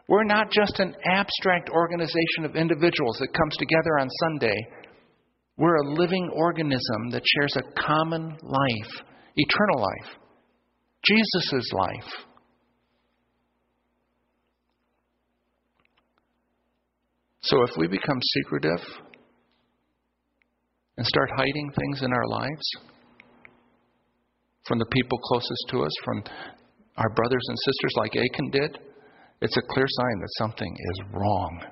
We're 0.08 0.24
not 0.24 0.52
just 0.52 0.80
an 0.80 0.96
abstract 1.06 1.70
organization 1.70 2.46
of 2.46 2.56
individuals 2.56 3.18
that 3.20 3.34
comes 3.34 3.56
together 3.58 4.00
on 4.00 4.10
Sunday. 4.10 4.58
We're 5.58 5.76
a 5.76 5.94
living 5.94 6.30
organism 6.34 7.12
that 7.12 7.22
shares 7.26 7.56
a 7.56 7.82
common 7.82 8.36
life, 8.42 9.04
eternal 9.36 9.82
life, 9.82 10.16
Jesus' 11.06 11.72
life. 11.74 12.26
So 17.42 17.64
if 17.64 17.72
we 17.78 17.88
become 17.88 18.20
secretive 18.22 18.86
and 20.98 21.06
start 21.06 21.30
hiding 21.36 21.72
things 21.72 22.02
in 22.04 22.12
our 22.12 22.28
lives 22.28 22.66
from 24.66 24.80
the 24.80 24.86
people 24.92 25.18
closest 25.20 25.66
to 25.70 25.84
us, 25.84 25.92
from 26.04 26.24
our 26.98 27.10
brothers 27.16 27.46
and 27.48 27.58
sisters 27.58 27.94
like 27.98 28.16
Achan 28.16 28.50
did, 28.52 28.78
it's 29.42 29.58
a 29.58 29.74
clear 29.74 29.88
sign 29.88 30.20
that 30.20 30.38
something 30.38 30.76
is 30.78 31.14
wrong. 31.14 31.64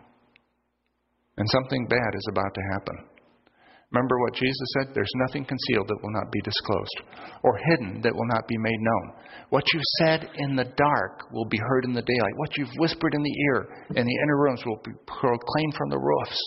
And 1.38 1.50
something 1.50 1.88
bad 1.88 2.12
is 2.16 2.28
about 2.32 2.54
to 2.54 2.62
happen. 2.74 2.96
Remember 3.92 4.20
what 4.20 4.36
Jesus 4.36 4.68
said? 4.78 4.94
There's 4.94 5.12
nothing 5.28 5.46
concealed 5.46 5.88
that 5.88 6.00
will 6.02 6.14
not 6.14 6.32
be 6.32 6.42
disclosed, 6.42 7.02
or 7.44 7.58
hidden 7.58 8.02
that 8.04 8.14
will 8.14 8.28
not 8.28 8.48
be 8.48 8.58
made 8.58 8.80
known. 8.80 9.14
What 9.50 9.64
you 9.74 9.80
said 10.00 10.30
in 10.36 10.56
the 10.56 10.72
dark 10.78 11.32
will 11.32 11.46
be 11.46 11.58
heard 11.58 11.86
in 11.86 11.94
the 11.94 12.04
daylight. 12.04 12.38
What 12.38 12.56
you've 12.56 12.76
whispered 12.78 13.16
in 13.16 13.24
the 13.24 13.36
ear 13.48 13.68
in 13.96 14.06
the 14.06 14.20
inner 14.24 14.38
rooms 14.38 14.64
will 14.64 14.80
be 14.84 14.92
proclaimed 15.08 15.74
from 15.76 15.90
the 15.90 15.98
roofs. 15.98 16.40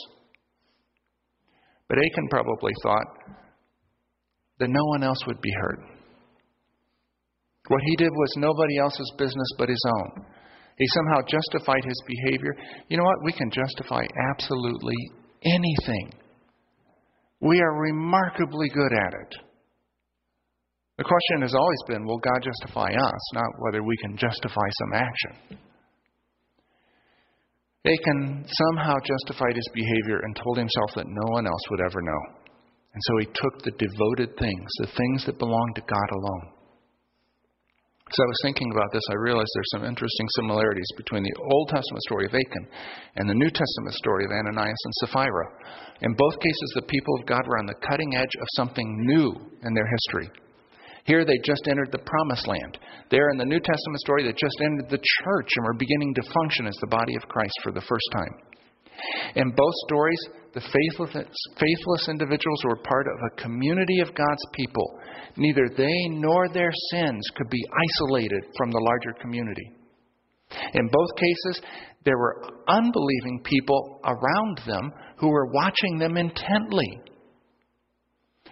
But 1.89 1.99
Achan 1.99 2.29
probably 2.31 2.73
thought 2.83 3.07
that 4.61 4.69
no 4.69 4.85
one 4.87 5.03
else 5.03 5.19
would 5.27 5.41
be 5.41 5.53
heard. 5.61 5.92
What 7.69 7.81
he 7.85 7.97
did 7.97 8.11
was 8.11 8.35
nobody 8.37 8.79
else's 8.79 9.13
business 9.19 9.49
but 9.59 9.69
his 9.69 9.85
own. 9.87 10.27
He 10.79 10.87
somehow 10.89 11.21
justified 11.29 11.85
his 11.85 12.03
behavior. 12.07 12.57
You 12.89 12.97
know 12.97 13.05
what? 13.05 13.25
We 13.25 13.33
can 13.33 13.51
justify 13.51 14.03
absolutely 14.31 14.97
anything 15.45 16.13
we 17.43 17.61
are 17.61 17.83
remarkably 17.83 18.69
good 18.69 18.93
at 18.93 19.15
it. 19.15 19.35
The 20.97 21.05
question 21.05 21.43
has 21.43 21.55
always 21.55 21.83
been 21.89 22.07
will 22.07 22.19
God 22.19 22.39
justify 22.41 22.91
us, 22.93 23.35
not 23.35 23.51
whether 23.59 23.83
we 23.83 23.97
can 23.97 24.17
justify 24.17 24.69
some 24.79 24.93
action. 24.95 25.59
Achan 27.85 28.47
somehow 28.47 28.95
justified 29.03 29.57
his 29.57 29.69
behavior 29.75 30.21
and 30.23 30.37
told 30.37 30.57
himself 30.57 30.91
that 30.95 31.09
no 31.09 31.33
one 31.33 31.49
else 31.49 31.63
would 31.71 31.81
ever 31.81 32.01
know. 32.01 32.23
And 32.95 33.03
so 33.03 33.19
he 33.19 33.27
took 33.27 33.65
the 33.65 33.73
devoted 33.73 34.39
things, 34.39 34.71
the 34.79 34.93
things 34.97 35.27
that 35.27 35.41
belonged 35.41 35.75
to 35.75 35.81
God 35.81 36.11
alone. 36.13 36.62
As 38.13 38.21
I 38.21 38.29
was 38.29 38.45
thinking 38.45 38.69
about 38.77 38.93
this, 38.93 39.09
I 39.09 39.25
realized 39.25 39.49
there's 39.55 39.73
some 39.73 39.89
interesting 39.89 40.29
similarities 40.37 40.93
between 40.99 41.23
the 41.23 41.33
Old 41.49 41.69
Testament 41.73 42.03
story 42.03 42.27
of 42.27 42.35
Achan 42.35 42.69
and 43.17 43.25
the 43.25 43.41
New 43.41 43.49
Testament 43.49 43.95
story 43.95 44.27
of 44.27 44.33
Ananias 44.37 44.85
and 44.85 44.95
Sapphira. 45.01 45.49
In 46.03 46.13
both 46.13 46.39
cases, 46.39 46.73
the 46.75 46.93
people 46.93 47.15
of 47.17 47.25
God 47.25 47.41
were 47.49 47.57
on 47.57 47.65
the 47.65 47.81
cutting 47.89 48.15
edge 48.15 48.37
of 48.39 48.47
something 48.53 48.85
new 49.07 49.33
in 49.65 49.73
their 49.73 49.89
history. 49.89 50.29
Here 51.05 51.25
they 51.25 51.41
just 51.43 51.67
entered 51.67 51.89
the 51.91 52.05
promised 52.05 52.47
land. 52.47 52.77
There 53.11 53.31
in 53.31 53.39
the 53.39 53.49
New 53.49 53.61
Testament 53.61 54.01
story, 54.05 54.25
they 54.25 54.37
just 54.37 54.61
entered 54.61 54.91
the 54.91 55.01
church 55.25 55.49
and 55.57 55.65
were 55.65 55.81
beginning 55.81 56.13
to 56.17 56.33
function 56.35 56.67
as 56.67 56.77
the 56.83 56.93
body 56.93 57.17
of 57.17 57.27
Christ 57.33 57.57
for 57.63 57.73
the 57.73 57.81
first 57.81 58.09
time. 58.13 58.35
In 59.37 59.57
both 59.57 59.75
stories, 59.89 60.21
the 60.55 60.61
faithless, 60.61 61.27
faithless 61.59 62.09
individuals 62.09 62.65
were 62.65 62.77
part 62.77 63.07
of 63.07 63.19
a 63.21 63.43
community 63.43 64.01
of 64.01 64.15
God's 64.15 64.47
people. 64.53 64.99
Neither 65.37 65.69
they 65.77 66.09
nor 66.11 66.49
their 66.49 66.73
sins 66.91 67.23
could 67.37 67.49
be 67.49 67.65
isolated 67.89 68.45
from 68.57 68.71
the 68.71 68.81
larger 68.81 69.19
community. 69.21 69.73
In 70.75 70.89
both 70.93 71.17
cases, 71.17 71.63
there 72.05 72.19
were 72.19 72.43
unbelieving 72.69 73.43
people 73.45 74.01
around 74.05 74.61
them 74.67 74.93
who 75.17 75.29
were 75.29 75.53
watching 75.53 75.99
them 75.99 76.17
intently. 76.17 77.01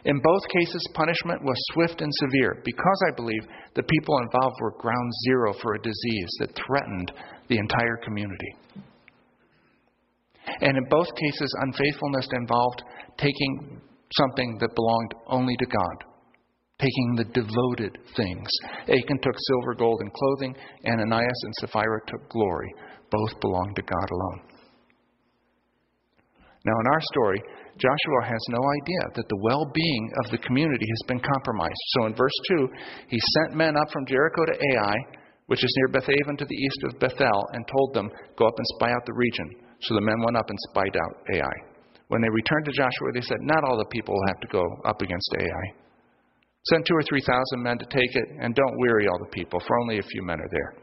In 0.04 0.19
both 0.23 0.42
cases, 0.49 0.88
punishment 0.95 1.45
was 1.45 1.57
swift 1.73 2.00
and 2.00 2.11
severe 2.14 2.62
because 2.64 3.04
I 3.09 3.16
believe 3.16 3.42
the 3.75 3.83
people 3.83 4.19
involved 4.19 4.57
were 4.62 4.78
ground 4.78 5.12
zero 5.26 5.52
for 5.61 5.75
a 5.75 5.83
disease 5.83 6.30
that 6.38 6.59
threatened 6.66 7.12
the 7.49 7.59
entire 7.59 7.99
community. 8.02 8.54
And 10.61 10.76
in 10.76 10.85
both 10.88 11.09
cases, 11.14 11.54
unfaithfulness 11.62 12.28
involved 12.33 12.83
taking 13.19 13.80
something 14.16 14.59
that 14.61 14.75
belonged 14.75 15.14
only 15.28 15.57
to 15.57 15.66
God, 15.66 16.04
taking 16.78 17.14
the 17.16 17.25
devoted 17.25 17.99
things. 18.16 18.49
Achan 18.83 19.19
took 19.23 19.35
silver, 19.49 19.75
gold, 19.75 20.00
and 20.00 20.12
clothing. 20.12 20.57
Ananias 20.87 21.42
and 21.45 21.54
Sapphira 21.61 22.00
took 22.07 22.28
glory. 22.30 22.73
Both 23.11 23.40
belonged 23.40 23.76
to 23.76 23.83
God 23.83 24.09
alone. 24.11 24.40
Now, 26.64 26.76
in 26.78 26.87
our 26.92 27.00
story, 27.12 27.42
Joshua 27.80 28.23
has 28.28 28.40
no 28.50 28.61
idea 28.61 29.02
that 29.14 29.28
the 29.28 29.40
well 29.40 29.64
being 29.73 30.12
of 30.25 30.30
the 30.30 30.38
community 30.38 30.85
has 30.85 31.09
been 31.09 31.21
compromised. 31.21 31.83
So 31.97 32.07
in 32.07 32.14
verse 32.14 32.38
2, 32.49 32.69
he 33.09 33.19
sent 33.19 33.57
men 33.57 33.76
up 33.76 33.90
from 33.90 34.04
Jericho 34.04 34.45
to 34.45 34.52
Ai, 34.52 34.95
which 35.47 35.64
is 35.64 35.75
near 35.78 36.00
Bethaven 36.00 36.37
to 36.37 36.45
the 36.45 36.54
east 36.54 36.80
of 36.85 37.00
Bethel, 37.00 37.45
and 37.52 37.66
told 37.66 37.95
them, 37.95 38.11
Go 38.37 38.47
up 38.47 38.54
and 38.57 38.66
spy 38.76 38.90
out 38.90 39.07
the 39.07 39.14
region. 39.14 39.70
So 39.83 39.95
the 39.95 40.01
men 40.01 40.21
went 40.25 40.37
up 40.37 40.49
and 40.49 40.59
spied 40.71 40.97
out 40.97 41.25
Ai. 41.35 41.57
When 42.09 42.21
they 42.21 42.29
returned 42.29 42.67
to 42.67 42.73
Joshua, 42.73 43.15
they 43.15 43.23
said, 43.23 43.39
Not 43.41 43.65
all 43.65 43.79
the 43.79 43.89
people 43.93 44.15
will 44.15 44.29
have 44.29 44.41
to 44.41 44.49
go 44.49 44.65
up 44.85 45.01
against 45.01 45.31
Ai. 45.39 45.81
Send 46.69 46.85
two 46.85 46.95
or 46.95 47.03
three 47.09 47.23
thousand 47.25 47.63
men 47.63 47.79
to 47.79 47.87
take 47.87 48.13
it, 48.13 48.29
and 48.41 48.55
don't 48.55 48.79
weary 48.79 49.09
all 49.09 49.19
the 49.19 49.33
people, 49.33 49.61
for 49.67 49.81
only 49.81 49.99
a 49.99 50.03
few 50.03 50.23
men 50.23 50.41
are 50.41 50.53
there. 50.53 50.75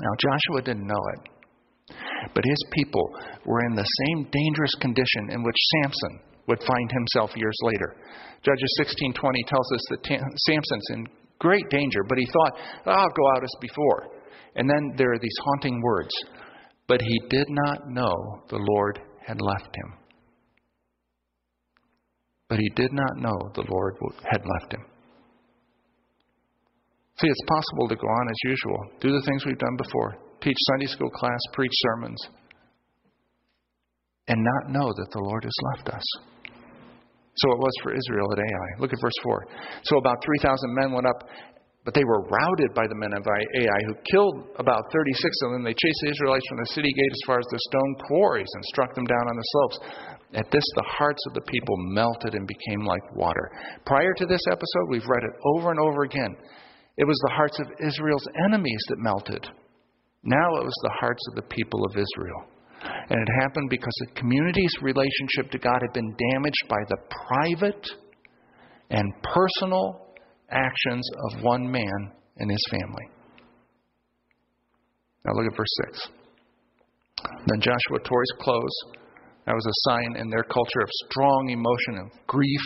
Now, 0.00 0.12
Joshua 0.16 0.62
didn't 0.64 0.86
know 0.86 1.04
it, 1.14 1.94
but 2.32 2.44
his 2.44 2.64
people 2.72 3.04
were 3.44 3.60
in 3.66 3.74
the 3.76 3.84
same 3.84 4.28
dangerous 4.32 4.74
condition 4.80 5.28
in 5.30 5.42
which 5.42 5.56
Samson 5.82 6.20
would 6.48 6.62
find 6.64 6.90
himself 6.90 7.36
years 7.36 7.56
later. 7.62 7.96
Judges 8.42 8.72
16:20 8.80 9.44
tells 9.46 9.72
us 9.72 9.84
that 9.90 10.06
Samson's 10.46 10.90
in 10.94 11.08
great 11.38 11.68
danger, 11.68 12.02
but 12.08 12.16
he 12.16 12.26
thought, 12.26 12.56
oh, 12.86 12.90
"I'll 12.90 13.16
go 13.16 13.28
out 13.36 13.44
as 13.44 13.54
before." 13.60 14.08
And 14.56 14.68
then 14.68 14.94
there 14.96 15.12
are 15.12 15.18
these 15.18 15.38
haunting 15.44 15.80
words, 15.82 16.12
but 16.90 17.00
he 17.00 17.20
did 17.30 17.46
not 17.48 17.88
know 17.88 18.42
the 18.48 18.58
Lord 18.58 18.98
had 19.24 19.40
left 19.40 19.76
him. 19.76 19.94
But 22.48 22.58
he 22.58 22.68
did 22.74 22.92
not 22.92 23.16
know 23.16 23.38
the 23.54 23.64
Lord 23.70 23.94
had 24.28 24.42
left 24.44 24.74
him. 24.74 24.84
See, 27.20 27.28
it's 27.28 27.46
possible 27.46 27.86
to 27.90 27.94
go 27.94 28.08
on 28.08 28.28
as 28.28 28.36
usual, 28.42 28.90
do 29.00 29.12
the 29.12 29.22
things 29.24 29.46
we've 29.46 29.56
done 29.56 29.76
before, 29.76 30.18
teach 30.42 30.56
Sunday 30.72 30.86
school 30.86 31.10
class, 31.10 31.38
preach 31.52 31.70
sermons, 31.74 32.18
and 34.26 34.42
not 34.42 34.72
know 34.72 34.88
that 34.92 35.10
the 35.12 35.20
Lord 35.20 35.44
has 35.44 35.58
left 35.76 35.94
us. 35.94 36.04
So 37.36 37.52
it 37.52 37.58
was 37.58 37.72
for 37.84 37.94
Israel 37.94 38.32
at 38.32 38.38
Ai. 38.40 38.80
Look 38.80 38.92
at 38.92 39.00
verse 39.00 39.20
4. 39.22 39.46
So 39.84 39.98
about 39.98 40.24
3,000 40.24 40.74
men 40.74 40.90
went 40.90 41.06
up 41.06 41.22
but 41.90 41.98
they 41.98 42.06
were 42.06 42.22
routed 42.22 42.70
by 42.72 42.86
the 42.86 42.94
men 42.94 43.10
of 43.18 43.26
Ai, 43.26 43.80
who 43.90 43.98
killed 44.06 44.46
about 44.62 44.86
36 44.94 45.26
of 45.42 45.50
them. 45.50 45.64
They 45.64 45.74
chased 45.74 46.00
the 46.06 46.14
Israelites 46.14 46.46
from 46.48 46.58
the 46.62 46.70
city 46.70 46.92
gate 46.94 47.10
as 47.10 47.26
far 47.26 47.40
as 47.40 47.46
the 47.50 47.58
stone 47.66 47.94
quarries 48.06 48.46
and 48.54 48.64
struck 48.66 48.94
them 48.94 49.06
down 49.10 49.26
on 49.26 49.34
the 49.34 49.50
slopes. 49.50 49.78
At 50.34 50.50
this, 50.52 50.62
the 50.76 50.86
hearts 50.86 51.18
of 51.26 51.34
the 51.34 51.50
people 51.50 51.74
melted 51.90 52.36
and 52.36 52.46
became 52.46 52.86
like 52.86 53.02
water. 53.16 53.50
Prior 53.86 54.14
to 54.14 54.24
this 54.24 54.38
episode, 54.52 54.86
we've 54.86 55.08
read 55.08 55.24
it 55.24 55.34
over 55.42 55.72
and 55.72 55.80
over 55.80 56.04
again. 56.04 56.36
It 56.96 57.08
was 57.10 57.18
the 57.26 57.34
hearts 57.34 57.58
of 57.58 57.66
Israel's 57.82 58.28
enemies 58.46 58.84
that 58.90 59.02
melted. 59.02 59.50
Now 60.22 60.46
it 60.62 60.62
was 60.62 60.78
the 60.84 60.94
hearts 61.00 61.26
of 61.30 61.42
the 61.42 61.50
people 61.50 61.82
of 61.90 61.98
Israel. 61.98 62.44
And 63.10 63.18
it 63.18 63.42
happened 63.42 63.68
because 63.68 63.96
the 63.98 64.14
community's 64.14 64.76
relationship 64.80 65.50
to 65.50 65.58
God 65.58 65.82
had 65.82 65.92
been 65.92 66.14
damaged 66.30 66.68
by 66.68 66.86
the 66.88 66.98
private 67.26 67.84
and 68.90 69.12
personal 69.34 70.09
actions 70.50 71.08
of 71.30 71.42
one 71.42 71.70
man 71.70 72.12
and 72.38 72.50
his 72.50 72.64
family. 72.70 73.08
Now 75.24 75.32
look 75.34 75.50
at 75.50 75.56
verse 75.56 75.74
6. 75.92 76.08
Then 77.46 77.60
Joshua 77.60 78.00
tore 78.04 78.22
his 78.22 78.34
clothes. 78.40 78.76
That 79.46 79.54
was 79.54 79.66
a 79.66 79.80
sign 79.90 80.16
in 80.16 80.30
their 80.30 80.44
culture 80.44 80.80
of 80.82 80.90
strong 81.10 81.50
emotion 81.50 82.00
and 82.00 82.10
grief. 82.26 82.60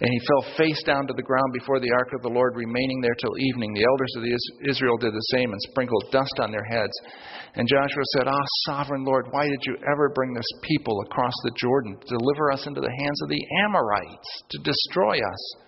And 0.00 0.10
he 0.10 0.26
fell 0.26 0.56
face 0.56 0.82
down 0.84 1.06
to 1.06 1.14
the 1.14 1.22
ground 1.22 1.52
before 1.52 1.78
the 1.78 1.92
ark 1.92 2.10
of 2.14 2.22
the 2.22 2.34
Lord, 2.34 2.56
remaining 2.56 3.00
there 3.00 3.14
till 3.14 3.38
evening. 3.38 3.74
The 3.74 3.86
elders 3.86 4.14
of 4.16 4.68
Israel 4.68 4.96
did 4.96 5.12
the 5.12 5.30
same 5.34 5.52
and 5.52 5.60
sprinkled 5.70 6.10
dust 6.10 6.34
on 6.40 6.50
their 6.50 6.64
heads. 6.64 6.92
And 7.54 7.68
Joshua 7.68 8.02
said, 8.16 8.28
Ah, 8.28 8.46
sovereign 8.66 9.04
Lord, 9.04 9.26
why 9.30 9.46
did 9.46 9.62
you 9.66 9.76
ever 9.90 10.10
bring 10.14 10.34
this 10.34 10.50
people 10.62 11.00
across 11.06 11.34
the 11.44 11.54
Jordan 11.56 11.96
to 12.00 12.18
deliver 12.18 12.52
us 12.52 12.66
into 12.66 12.80
the 12.80 12.96
hands 13.00 13.22
of 13.22 13.28
the 13.28 13.44
Amorites, 13.64 14.30
to 14.50 14.58
destroy 14.62 15.18
us? 15.18 15.67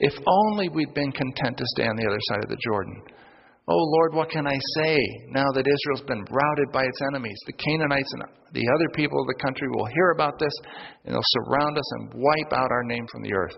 If 0.00 0.14
only 0.26 0.68
we'd 0.68 0.94
been 0.94 1.12
content 1.12 1.56
to 1.58 1.64
stay 1.74 1.86
on 1.86 1.96
the 1.96 2.06
other 2.06 2.20
side 2.28 2.44
of 2.44 2.50
the 2.50 2.60
Jordan. 2.64 3.02
Oh 3.68 3.78
Lord, 3.78 4.14
what 4.14 4.30
can 4.30 4.46
I 4.46 4.58
say 4.82 4.98
now 5.30 5.46
that 5.54 5.66
Israel's 5.66 6.06
been 6.08 6.24
routed 6.30 6.72
by 6.72 6.82
its 6.82 7.00
enemies? 7.08 7.38
The 7.46 7.52
Canaanites 7.52 8.12
and 8.12 8.24
the 8.52 8.66
other 8.74 8.88
people 8.94 9.20
of 9.20 9.28
the 9.28 9.42
country 9.42 9.68
will 9.70 9.86
hear 9.86 10.10
about 10.10 10.38
this, 10.38 10.52
and 11.04 11.14
they'll 11.14 11.32
surround 11.46 11.78
us 11.78 11.92
and 11.92 12.14
wipe 12.14 12.52
out 12.52 12.72
our 12.72 12.84
name 12.84 13.06
from 13.10 13.22
the 13.22 13.34
earth. 13.34 13.54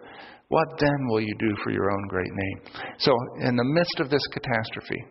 What 0.49 0.69
then 0.79 1.09
will 1.09 1.21
you 1.21 1.35
do 1.39 1.57
for 1.65 1.73
your 1.73 1.91
own 1.91 2.07
great 2.09 2.31
name? 2.31 2.59
So, 2.99 3.17
in 3.41 3.57
the 3.57 3.65
midst 3.65 3.99
of 3.99 4.11
this 4.11 4.27
catastrophe, 4.29 5.03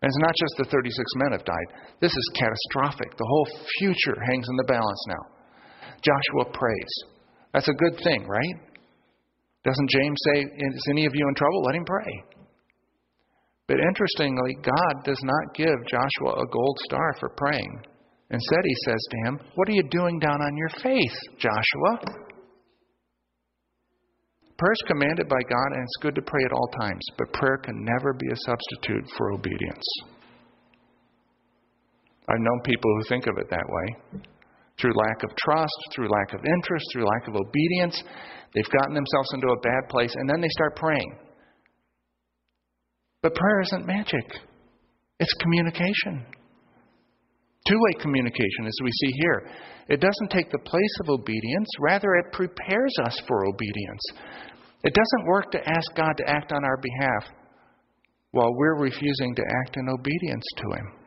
and 0.00 0.08
it's 0.08 0.22
not 0.22 0.34
just 0.38 0.54
the 0.58 0.70
36 0.70 0.94
men 1.16 1.32
have 1.32 1.44
died, 1.44 1.68
this 2.00 2.12
is 2.12 2.38
catastrophic. 2.38 3.16
The 3.16 3.26
whole 3.26 3.48
future 3.80 4.16
hangs 4.30 4.46
in 4.48 4.56
the 4.56 4.68
balance 4.68 5.04
now. 5.08 5.24
Joshua 6.00 6.52
prays. 6.52 6.94
That's 7.52 7.68
a 7.68 7.72
good 7.72 7.98
thing, 8.04 8.26
right? 8.28 8.73
Doesn't 9.64 9.90
James 9.90 10.18
say, 10.34 10.40
Is 10.42 10.86
any 10.90 11.06
of 11.06 11.14
you 11.14 11.26
in 11.26 11.34
trouble? 11.34 11.62
Let 11.62 11.74
him 11.74 11.84
pray. 11.84 12.24
But 13.66 13.80
interestingly, 13.80 14.56
God 14.62 15.04
does 15.04 15.20
not 15.24 15.54
give 15.54 15.74
Joshua 15.88 16.42
a 16.42 16.46
gold 16.52 16.78
star 16.84 17.14
for 17.18 17.30
praying. 17.30 17.80
Instead, 18.30 18.60
he 18.62 18.76
says 18.86 19.00
to 19.10 19.16
him, 19.24 19.40
What 19.54 19.68
are 19.68 19.72
you 19.72 19.82
doing 19.90 20.18
down 20.18 20.40
on 20.42 20.56
your 20.56 20.68
face, 20.82 21.18
Joshua? 21.38 22.22
Prayer 24.58 24.72
is 24.72 24.84
commanded 24.86 25.28
by 25.28 25.40
God, 25.48 25.68
and 25.72 25.82
it's 25.82 26.02
good 26.02 26.14
to 26.14 26.22
pray 26.22 26.44
at 26.44 26.52
all 26.52 26.68
times, 26.78 27.02
but 27.18 27.32
prayer 27.32 27.58
can 27.58 27.84
never 27.84 28.12
be 28.12 28.26
a 28.30 28.36
substitute 28.46 29.04
for 29.16 29.32
obedience. 29.32 29.84
I've 32.28 32.40
known 32.40 32.60
people 32.64 32.90
who 32.96 33.08
think 33.08 33.26
of 33.26 33.36
it 33.38 33.50
that 33.50 33.66
way. 33.68 34.20
Through 34.80 34.94
lack 34.96 35.22
of 35.22 35.30
trust, 35.36 35.78
through 35.94 36.08
lack 36.08 36.34
of 36.34 36.40
interest, 36.44 36.86
through 36.92 37.06
lack 37.06 37.28
of 37.28 37.36
obedience, 37.36 38.02
They've 38.54 38.78
gotten 38.80 38.94
themselves 38.94 39.30
into 39.34 39.48
a 39.48 39.60
bad 39.60 39.88
place, 39.90 40.14
and 40.14 40.30
then 40.30 40.40
they 40.40 40.48
start 40.50 40.76
praying. 40.76 41.18
But 43.20 43.34
prayer 43.34 43.60
isn't 43.62 43.86
magic, 43.86 44.24
it's 45.18 45.32
communication. 45.40 46.26
Two 47.66 47.78
way 47.78 48.02
communication, 48.02 48.66
as 48.66 48.78
we 48.84 48.90
see 48.92 49.12
here. 49.22 49.50
It 49.88 50.00
doesn't 50.00 50.30
take 50.30 50.50
the 50.50 50.58
place 50.58 50.96
of 51.02 51.08
obedience, 51.08 51.68
rather, 51.80 52.14
it 52.16 52.32
prepares 52.32 52.94
us 53.04 53.18
for 53.26 53.46
obedience. 53.46 54.02
It 54.82 54.94
doesn't 54.94 55.26
work 55.26 55.50
to 55.52 55.68
ask 55.68 55.94
God 55.96 56.12
to 56.18 56.28
act 56.28 56.52
on 56.52 56.62
our 56.62 56.76
behalf 56.76 57.34
while 58.32 58.54
we're 58.54 58.78
refusing 58.78 59.34
to 59.34 59.42
act 59.64 59.76
in 59.78 59.88
obedience 59.88 60.44
to 60.56 60.76
Him. 60.76 61.03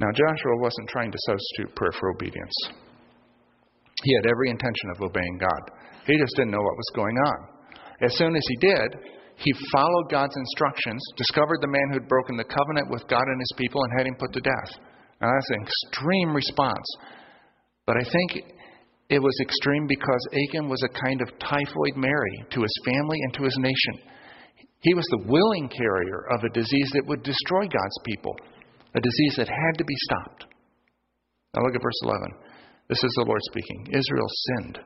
Now, 0.00 0.08
Joshua 0.16 0.56
wasn't 0.56 0.88
trying 0.88 1.12
to 1.12 1.18
substitute 1.26 1.76
prayer 1.76 1.92
for 2.00 2.10
obedience. 2.10 2.56
He 4.02 4.14
had 4.16 4.30
every 4.30 4.48
intention 4.48 4.88
of 4.96 5.02
obeying 5.02 5.38
God. 5.38 5.62
He 6.06 6.16
just 6.16 6.34
didn't 6.36 6.52
know 6.52 6.64
what 6.64 6.76
was 6.76 6.92
going 6.96 7.16
on. 7.16 7.38
As 8.00 8.16
soon 8.16 8.34
as 8.34 8.42
he 8.48 8.56
did, 8.66 8.96
he 9.36 9.52
followed 9.72 10.10
God's 10.10 10.36
instructions, 10.36 11.00
discovered 11.16 11.60
the 11.60 11.68
man 11.68 11.92
who'd 11.92 12.08
broken 12.08 12.36
the 12.36 12.48
covenant 12.48 12.88
with 12.90 13.06
God 13.08 13.24
and 13.24 13.40
his 13.40 13.52
people, 13.56 13.82
and 13.84 13.92
had 13.98 14.06
him 14.06 14.16
put 14.16 14.32
to 14.32 14.40
death. 14.40 14.72
Now, 15.20 15.28
that's 15.32 15.50
an 15.50 15.68
extreme 15.68 16.34
response. 16.34 16.88
But 17.86 17.96
I 17.96 18.04
think 18.04 18.56
it 19.10 19.18
was 19.18 19.36
extreme 19.42 19.86
because 19.86 20.28
Achan 20.32 20.68
was 20.68 20.82
a 20.82 21.00
kind 21.04 21.20
of 21.20 21.28
typhoid 21.38 21.96
Mary 21.96 22.44
to 22.52 22.62
his 22.62 22.82
family 22.84 23.18
and 23.20 23.34
to 23.34 23.42
his 23.42 23.56
nation. 23.58 24.08
He 24.80 24.94
was 24.94 25.04
the 25.10 25.24
willing 25.28 25.68
carrier 25.68 26.24
of 26.32 26.40
a 26.42 26.54
disease 26.54 26.90
that 26.94 27.06
would 27.06 27.22
destroy 27.22 27.62
God's 27.68 27.98
people, 28.04 28.34
a 28.94 29.00
disease 29.00 29.34
that 29.36 29.48
had 29.48 29.78
to 29.78 29.84
be 29.84 29.94
stopped. 30.10 30.46
Now 31.54 31.62
look 31.62 31.74
at 31.74 31.82
verse 31.82 32.00
11. 32.02 32.30
This 32.88 33.02
is 33.02 33.12
the 33.16 33.24
Lord 33.26 33.40
speaking. 33.50 33.86
Israel 33.92 34.28
sinned. 34.28 34.78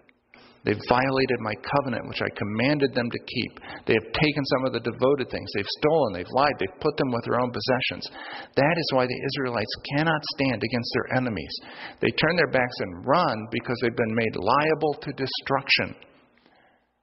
They've 0.64 0.80
violated 0.88 1.44
my 1.44 1.52
covenant, 1.60 2.08
which 2.08 2.24
I 2.24 2.40
commanded 2.40 2.94
them 2.94 3.10
to 3.12 3.18
keep. 3.28 3.52
They 3.84 3.92
have 3.92 4.12
taken 4.16 4.44
some 4.48 4.64
of 4.64 4.72
the 4.72 4.80
devoted 4.80 5.28
things. 5.28 5.52
They've 5.52 5.76
stolen, 5.84 6.16
they've 6.16 6.36
lied, 6.36 6.56
they've 6.58 6.80
put 6.80 6.96
them 6.96 7.12
with 7.12 7.24
their 7.28 7.40
own 7.40 7.52
possessions. 7.52 8.08
That 8.56 8.76
is 8.80 8.88
why 8.96 9.04
the 9.04 9.20
Israelites 9.28 9.76
cannot 9.92 10.24
stand 10.36 10.64
against 10.64 10.90
their 10.96 11.20
enemies. 11.20 11.54
They 12.00 12.08
turn 12.16 12.36
their 12.36 12.48
backs 12.48 12.80
and 12.80 13.06
run 13.06 13.36
because 13.52 13.76
they've 13.82 13.96
been 13.96 14.16
made 14.16 14.36
liable 14.40 14.94
to 15.04 15.12
destruction. 15.12 15.96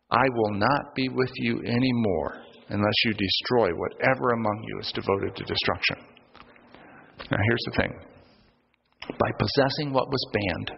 I 0.10 0.26
will 0.34 0.58
not 0.58 0.96
be 0.96 1.10
with 1.10 1.32
you 1.38 1.62
anymore 1.62 2.42
unless 2.70 2.98
you 3.06 3.14
destroy 3.14 3.70
whatever 3.78 4.32
among 4.34 4.66
you 4.68 4.80
is 4.80 4.92
devoted 4.92 5.36
to 5.36 5.46
destruction. 5.46 6.11
Now, 7.32 7.38
here's 7.48 7.66
the 7.66 7.82
thing 7.82 7.94
by 9.18 9.32
possessing 9.40 9.94
what 9.94 10.10
was 10.10 10.32
banned, 10.34 10.72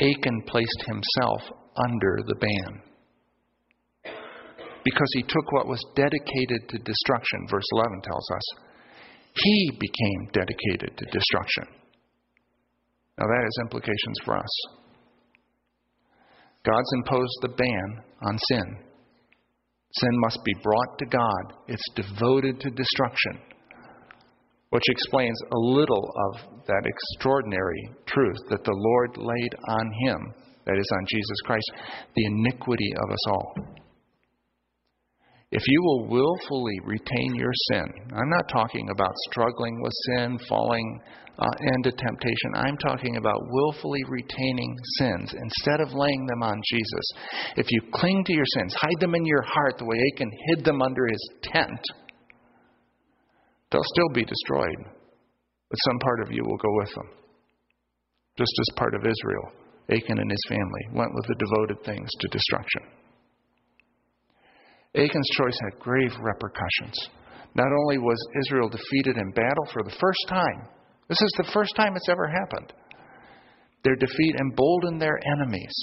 Achan 0.00 0.42
placed 0.46 0.84
himself 0.86 1.42
under 1.88 2.18
the 2.26 2.36
ban. 2.36 2.82
Because 4.84 5.10
he 5.14 5.22
took 5.22 5.52
what 5.52 5.66
was 5.66 5.84
dedicated 5.96 6.68
to 6.68 6.78
destruction, 6.78 7.46
verse 7.50 7.66
11 7.72 8.00
tells 8.02 8.30
us, 8.30 8.42
he 9.34 9.70
became 9.78 10.30
dedicated 10.32 10.96
to 10.96 11.18
destruction. 11.18 11.64
Now 13.18 13.26
that 13.26 13.42
has 13.42 13.64
implications 13.64 14.18
for 14.24 14.36
us. 14.36 14.54
God's 16.64 16.92
imposed 16.94 17.38
the 17.42 17.48
ban 17.48 18.04
on 18.22 18.38
sin. 18.48 18.78
Sin 19.92 20.20
must 20.20 20.38
be 20.44 20.54
brought 20.62 20.98
to 20.98 21.06
God, 21.06 21.54
it's 21.66 21.82
devoted 21.94 22.60
to 22.60 22.70
destruction 22.70 23.57
which 24.78 24.94
explains 24.94 25.36
a 25.50 25.58
little 25.58 26.08
of 26.28 26.62
that 26.68 26.86
extraordinary 26.86 27.90
truth 28.06 28.38
that 28.48 28.62
the 28.62 28.70
Lord 28.72 29.16
laid 29.16 29.52
on 29.66 29.90
him, 30.06 30.32
that 30.66 30.78
is, 30.78 30.88
on 30.94 31.04
Jesus 31.08 31.40
Christ, 31.44 31.72
the 32.14 32.24
iniquity 32.26 32.92
of 33.02 33.10
us 33.10 33.26
all. 33.26 33.54
If 35.50 35.64
you 35.66 35.82
will 35.82 36.06
willfully 36.06 36.78
retain 36.84 37.34
your 37.34 37.50
sin, 37.72 37.86
I'm 38.12 38.30
not 38.30 38.48
talking 38.52 38.88
about 38.90 39.10
struggling 39.28 39.82
with 39.82 39.92
sin, 40.14 40.38
falling 40.48 41.00
uh, 41.40 41.46
into 41.74 41.90
temptation. 41.90 42.54
I'm 42.54 42.76
talking 42.76 43.16
about 43.16 43.48
willfully 43.50 44.04
retaining 44.08 44.76
sins 44.98 45.34
instead 45.34 45.80
of 45.80 45.92
laying 45.92 46.24
them 46.26 46.44
on 46.44 46.62
Jesus. 46.70 47.12
If 47.56 47.66
you 47.70 47.80
cling 47.92 48.22
to 48.26 48.32
your 48.32 48.46
sins, 48.58 48.76
hide 48.78 49.00
them 49.00 49.16
in 49.16 49.24
your 49.24 49.42
heart 49.42 49.78
the 49.78 49.86
way 49.86 49.96
Achan 50.14 50.30
hid 50.46 50.64
them 50.64 50.82
under 50.82 51.08
his 51.08 51.30
tent 51.42 51.80
They'll 53.70 53.82
still 53.84 54.08
be 54.14 54.24
destroyed, 54.24 54.76
but 55.70 55.76
some 55.76 55.98
part 56.00 56.20
of 56.22 56.32
you 56.32 56.42
will 56.44 56.56
go 56.56 56.72
with 56.78 56.94
them. 56.94 57.08
Just 58.38 58.52
as 58.60 58.76
part 58.76 58.94
of 58.94 59.02
Israel, 59.02 59.52
Achan 59.90 60.18
and 60.18 60.30
his 60.30 60.44
family 60.48 60.88
went 60.92 61.14
with 61.14 61.26
the 61.26 61.34
devoted 61.34 61.84
things 61.84 62.08
to 62.20 62.28
destruction. 62.28 62.82
Achan's 64.94 65.30
choice 65.36 65.58
had 65.62 65.80
grave 65.80 66.12
repercussions. 66.20 67.08
Not 67.54 67.72
only 67.82 67.98
was 67.98 68.18
Israel 68.46 68.68
defeated 68.68 69.16
in 69.16 69.32
battle 69.32 69.66
for 69.72 69.82
the 69.82 69.96
first 70.00 70.26
time, 70.28 70.68
this 71.08 71.20
is 71.20 71.34
the 71.36 71.50
first 71.52 71.74
time 71.76 71.96
it's 71.96 72.08
ever 72.08 72.28
happened. 72.28 72.72
Their 73.84 73.96
defeat 73.96 74.36
emboldened 74.40 75.00
their 75.00 75.18
enemies. 75.36 75.74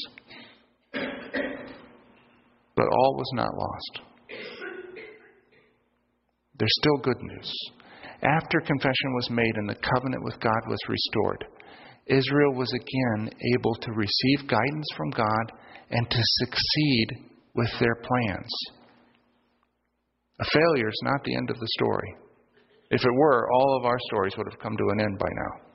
But 2.76 2.88
all 2.92 3.16
was 3.16 3.32
not 3.34 3.56
lost. 3.56 4.02
There's 6.58 6.76
still 6.80 6.98
good 7.04 7.22
news. 7.22 7.52
After 8.24 8.60
confession 8.62 9.14
was 9.14 9.30
made 9.30 9.56
and 9.56 9.70
the 9.70 9.76
covenant 9.76 10.24
with 10.24 10.40
God 10.40 10.62
was 10.68 10.80
restored, 10.88 11.46
Israel 12.08 12.54
was 12.56 12.72
again 12.74 13.30
able 13.56 13.76
to 13.76 13.92
receive 13.92 14.48
guidance 14.48 14.88
from 14.96 15.10
God 15.12 15.52
and 15.90 16.10
to 16.10 16.18
succeed 16.22 17.08
with 17.56 17.70
their 17.80 17.96
plans. 17.96 18.52
A 20.40 20.46
failure 20.46 20.90
is 20.90 21.02
not 21.04 21.24
the 21.24 21.36
end 21.36 21.50
of 21.50 21.60
the 21.60 21.68
story. 21.80 22.16
If 22.92 23.04
it 23.04 23.14
were, 23.14 23.52
all 23.52 23.78
of 23.78 23.86
our 23.86 23.98
stories 24.12 24.34
would 24.38 24.48
have 24.50 24.60
come 24.60 24.78
to 24.78 24.90
an 24.94 25.02
end 25.02 25.18
by 25.18 25.30
now. 25.30 25.66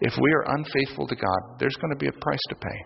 If 0.00 0.14
we 0.20 0.30
are 0.32 0.54
unfaithful 0.56 1.06
to 1.06 1.16
God, 1.16 1.58
there's 1.58 1.76
going 1.76 1.92
to 1.92 1.98
be 1.98 2.08
a 2.08 2.20
price 2.20 2.44
to 2.50 2.54
pay. 2.56 2.84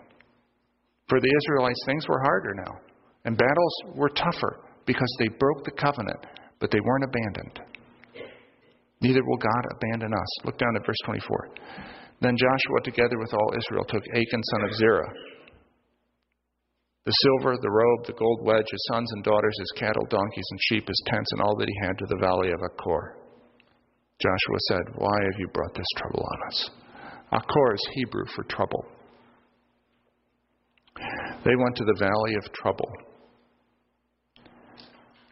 For 1.09 1.19
the 1.19 1.33
Israelites, 1.43 1.83
things 1.85 2.07
were 2.07 2.21
harder 2.21 2.53
now, 2.55 2.79
and 3.25 3.37
battles 3.37 3.75
were 3.95 4.09
tougher 4.09 4.59
because 4.85 5.15
they 5.19 5.27
broke 5.39 5.63
the 5.63 5.71
covenant, 5.71 6.25
but 6.59 6.71
they 6.71 6.79
weren't 6.79 7.05
abandoned. 7.05 7.59
Neither 9.01 9.23
will 9.25 9.37
God 9.37 9.63
abandon 9.71 10.13
us. 10.13 10.45
Look 10.45 10.57
down 10.57 10.75
at 10.75 10.85
verse 10.85 10.99
24. 11.05 11.49
Then 12.21 12.37
Joshua, 12.37 12.79
together 12.83 13.19
with 13.19 13.33
all 13.33 13.53
Israel, 13.57 13.83
took 13.83 14.03
Achan, 14.15 14.43
son 14.43 14.63
of 14.63 14.75
Zerah, 14.75 15.13
the 17.05 17.11
silver, 17.11 17.57
the 17.61 17.69
robe, 17.69 18.05
the 18.05 18.13
gold 18.13 18.39
wedge, 18.43 18.65
his 18.71 18.87
sons 18.93 19.11
and 19.11 19.23
daughters, 19.25 19.55
his 19.59 19.73
cattle, 19.75 20.05
donkeys, 20.09 20.47
and 20.51 20.59
sheep, 20.63 20.87
his 20.87 21.03
tents, 21.07 21.31
and 21.33 21.41
all 21.41 21.57
that 21.57 21.67
he 21.67 21.85
had 21.85 21.97
to 21.97 22.05
the 22.07 22.19
valley 22.21 22.51
of 22.51 22.61
Achor. 22.63 23.17
Joshua 24.21 24.59
said, 24.69 24.95
Why 24.95 25.11
have 25.11 25.39
you 25.39 25.47
brought 25.53 25.75
this 25.75 25.87
trouble 25.97 26.23
on 26.23 26.47
us? 26.47 26.69
Achor 27.33 27.73
is 27.73 27.89
Hebrew 27.95 28.23
for 28.33 28.43
trouble. 28.45 28.85
They 31.43 31.55
went 31.57 31.75
to 31.75 31.83
the 31.83 31.99
valley 31.99 32.35
of 32.35 32.53
trouble. 32.53 32.89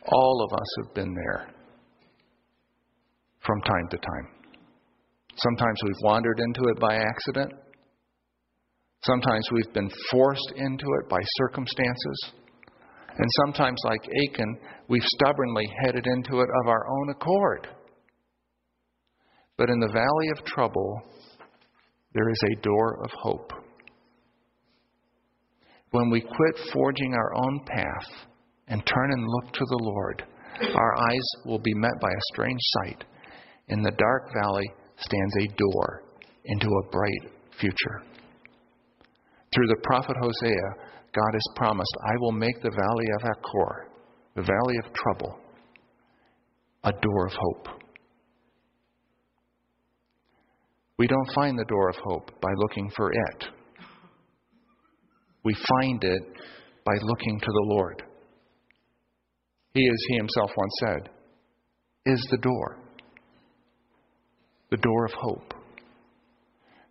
All 0.08 0.44
of 0.44 0.54
us 0.54 0.68
have 0.84 0.94
been 0.96 1.14
there 1.14 1.48
from 3.46 3.62
time 3.62 3.88
to 3.92 3.98
time. 3.98 4.28
Sometimes 5.36 5.80
we've 5.84 6.04
wandered 6.04 6.40
into 6.40 6.62
it 6.70 6.80
by 6.80 6.96
accident. 6.96 7.54
Sometimes 9.04 9.48
we've 9.52 9.74
been 9.74 9.90
forced 10.12 10.54
into 10.56 10.86
it 11.02 11.10
by 11.10 11.20
circumstances. 11.38 12.32
And 13.18 13.28
sometimes, 13.46 13.78
like 13.84 14.02
Achan, 14.04 14.58
we've 14.88 15.04
stubbornly 15.04 15.68
headed 15.84 16.06
into 16.08 16.42
it 16.42 16.50
of 16.62 16.68
our 16.68 16.88
own 16.88 17.10
accord. 17.10 17.68
But 19.58 19.70
in 19.70 19.80
the 19.80 19.92
valley 19.92 20.30
of 20.38 20.46
trouble, 20.46 21.02
there 22.14 22.30
is 22.30 22.42
a 22.44 22.62
door 22.62 23.04
of 23.04 23.12
hope. 23.22 23.52
When 25.92 26.10
we 26.10 26.22
quit 26.22 26.72
forging 26.74 27.14
our 27.14 27.36
own 27.36 27.60
path 27.66 28.31
and 28.72 28.82
turn 28.88 29.12
and 29.12 29.28
look 29.28 29.54
to 29.54 29.66
the 29.66 29.84
Lord, 29.84 30.24
our 30.76 30.96
eyes 30.98 31.28
will 31.46 31.60
be 31.60 31.74
met 31.76 32.00
by 32.02 32.08
a 32.08 32.26
strange 32.34 32.60
sight. 32.62 33.04
In 33.68 33.82
the 33.82 33.92
dark 33.92 34.32
valley 34.42 34.72
stands 34.98 35.36
a 35.42 35.48
door 35.48 36.04
into 36.46 36.68
a 36.68 36.90
bright 36.90 37.34
future. 37.60 38.02
Through 39.54 39.68
the 39.68 39.82
prophet 39.84 40.16
Hosea, 40.22 40.88
God 41.14 41.34
has 41.34 41.56
promised, 41.58 41.98
I 42.06 42.16
will 42.22 42.32
make 42.32 42.62
the 42.62 42.72
valley 42.72 43.06
of 43.20 43.26
Achor, 43.26 43.88
the 44.36 44.42
valley 44.42 44.78
of 44.86 44.94
trouble, 44.94 45.38
a 46.86 46.94
door 46.94 47.28
of 47.28 47.34
hope. 47.34 47.68
We 50.98 51.08
don't 51.08 51.32
find 51.36 51.60
the 51.60 51.66
door 51.66 51.90
of 51.90 51.96
hope 52.06 52.32
by 52.42 52.52
looking 52.56 52.90
for 52.96 53.12
it. 53.12 53.46
We 55.44 55.54
find 55.82 56.02
it 56.04 56.24
by 56.86 56.94
looking 57.02 57.40
to 57.40 57.46
the 57.46 57.66
Lord. 57.66 58.04
He, 59.74 59.88
as 59.88 60.06
he 60.10 60.18
himself 60.18 60.52
once 60.58 60.74
said, 60.86 61.10
is 62.06 62.28
the 62.32 62.38
door, 62.38 62.78
the 64.70 64.78
door 64.78 65.06
of 65.06 65.12
hope. 65.14 65.54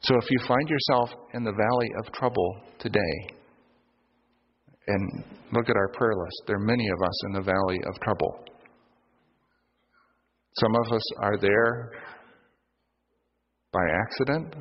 So 0.02 0.16
if 0.16 0.30
you 0.30 0.38
find 0.46 0.68
yourself 0.68 1.10
in 1.34 1.44
the 1.44 1.52
valley 1.52 1.90
of 1.98 2.12
trouble 2.12 2.62
today, 2.78 3.36
and 4.86 5.24
look 5.52 5.68
at 5.68 5.76
our 5.76 5.88
prayer 5.88 6.14
list, 6.16 6.42
there 6.46 6.56
are 6.56 6.60
many 6.60 6.88
of 6.88 7.02
us 7.02 7.24
in 7.26 7.32
the 7.34 7.42
valley 7.42 7.78
of 7.86 8.00
trouble. 8.00 8.44
Some 10.58 10.74
of 10.74 10.92
us 10.92 11.02
are 11.22 11.38
there 11.38 11.92
by 13.72 13.84
accident. 14.06 14.54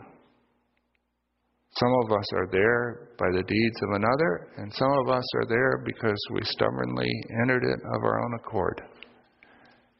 Some 1.77 1.93
of 2.03 2.11
us 2.11 2.33
are 2.33 2.47
there 2.51 3.09
by 3.17 3.27
the 3.31 3.43
deeds 3.43 3.81
of 3.83 3.89
another, 3.91 4.47
and 4.57 4.73
some 4.73 4.91
of 4.91 5.09
us 5.09 5.25
are 5.35 5.45
there 5.47 5.83
because 5.85 6.17
we 6.33 6.41
stubbornly 6.43 7.09
entered 7.41 7.63
it 7.63 7.79
of 7.79 8.03
our 8.03 8.23
own 8.23 8.33
accord. 8.39 8.81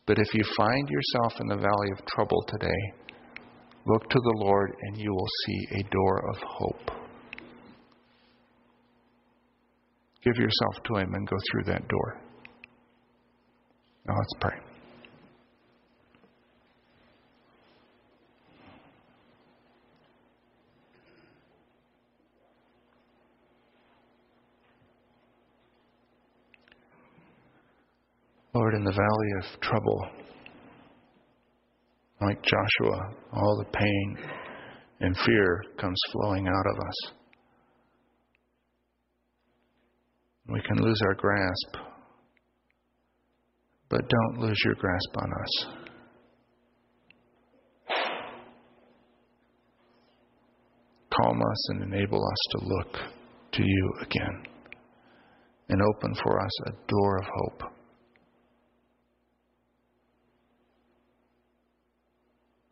But 0.08 0.18
if 0.18 0.34
you 0.34 0.44
find 0.58 0.90
yourself 0.90 1.34
in 1.40 1.48
the 1.48 1.56
valley 1.56 1.92
of 1.92 2.06
trouble 2.08 2.44
today, 2.48 2.82
look 3.86 4.10
to 4.10 4.20
the 4.20 4.38
Lord 4.38 4.76
and 4.82 4.98
you 4.98 5.12
will 5.12 5.28
see 5.46 5.80
a 5.80 5.84
door 5.92 6.30
of 6.32 6.38
hope. 6.44 6.92
Give 10.24 10.36
yourself 10.36 10.84
to 10.86 10.96
Him 10.96 11.14
and 11.14 11.28
go 11.28 11.38
through 11.52 11.64
that 11.66 11.88
door. 11.88 12.22
Now 14.08 14.16
let's 14.18 14.34
pray. 14.42 14.69
Lord, 28.54 28.74
in 28.74 28.84
the 28.84 28.92
valley 28.92 29.32
of 29.38 29.62
trouble, 29.62 30.08
like 32.22 32.42
Joshua, 32.42 33.14
all 33.32 33.58
the 33.58 33.78
pain 33.78 34.18
and 35.02 35.16
fear 35.26 35.64
comes 35.80 36.00
flowing 36.12 36.48
out 36.48 36.66
of 36.66 36.88
us. 36.88 37.14
We 40.48 40.62
can 40.62 40.84
lose 40.84 41.00
our 41.06 41.14
grasp, 41.14 41.78
but 43.88 44.02
don't 44.10 44.40
lose 44.40 44.60
your 44.66 44.76
grasp 44.76 45.16
on 45.16 45.32
us. 45.32 45.66
Calm 51.22 51.40
us 51.40 51.70
and 51.70 51.94
enable 51.94 52.26
us 52.26 52.38
to 52.52 52.66
look 52.66 52.94
to 53.52 53.64
you 53.64 53.94
again 54.02 54.44
and 55.70 55.82
open 55.84 56.16
for 56.24 56.44
us 56.44 56.52
a 56.66 56.72
door 56.88 57.18
of 57.20 57.26
hope. 57.26 57.79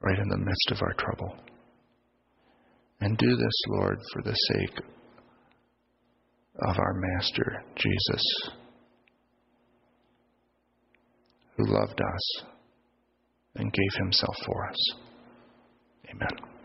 Right 0.08 0.20
in 0.20 0.30
the 0.30 0.38
midst 0.38 0.72
of 0.72 0.82
our 0.82 0.94
trouble. 0.94 1.36
And 3.02 3.18
do 3.18 3.36
this, 3.36 3.62
Lord, 3.68 4.00
for 4.14 4.22
the 4.22 4.34
sake 4.34 4.80
of 6.70 6.80
our 6.80 6.94
Master, 6.94 7.64
Jesus, 7.76 8.24
who 11.58 11.66
loved 11.66 12.00
us 12.00 12.44
and 13.56 13.74
gave 13.74 14.00
himself 14.00 14.36
for 14.46 14.70
us. 14.70 14.92
Amen. 16.10 16.57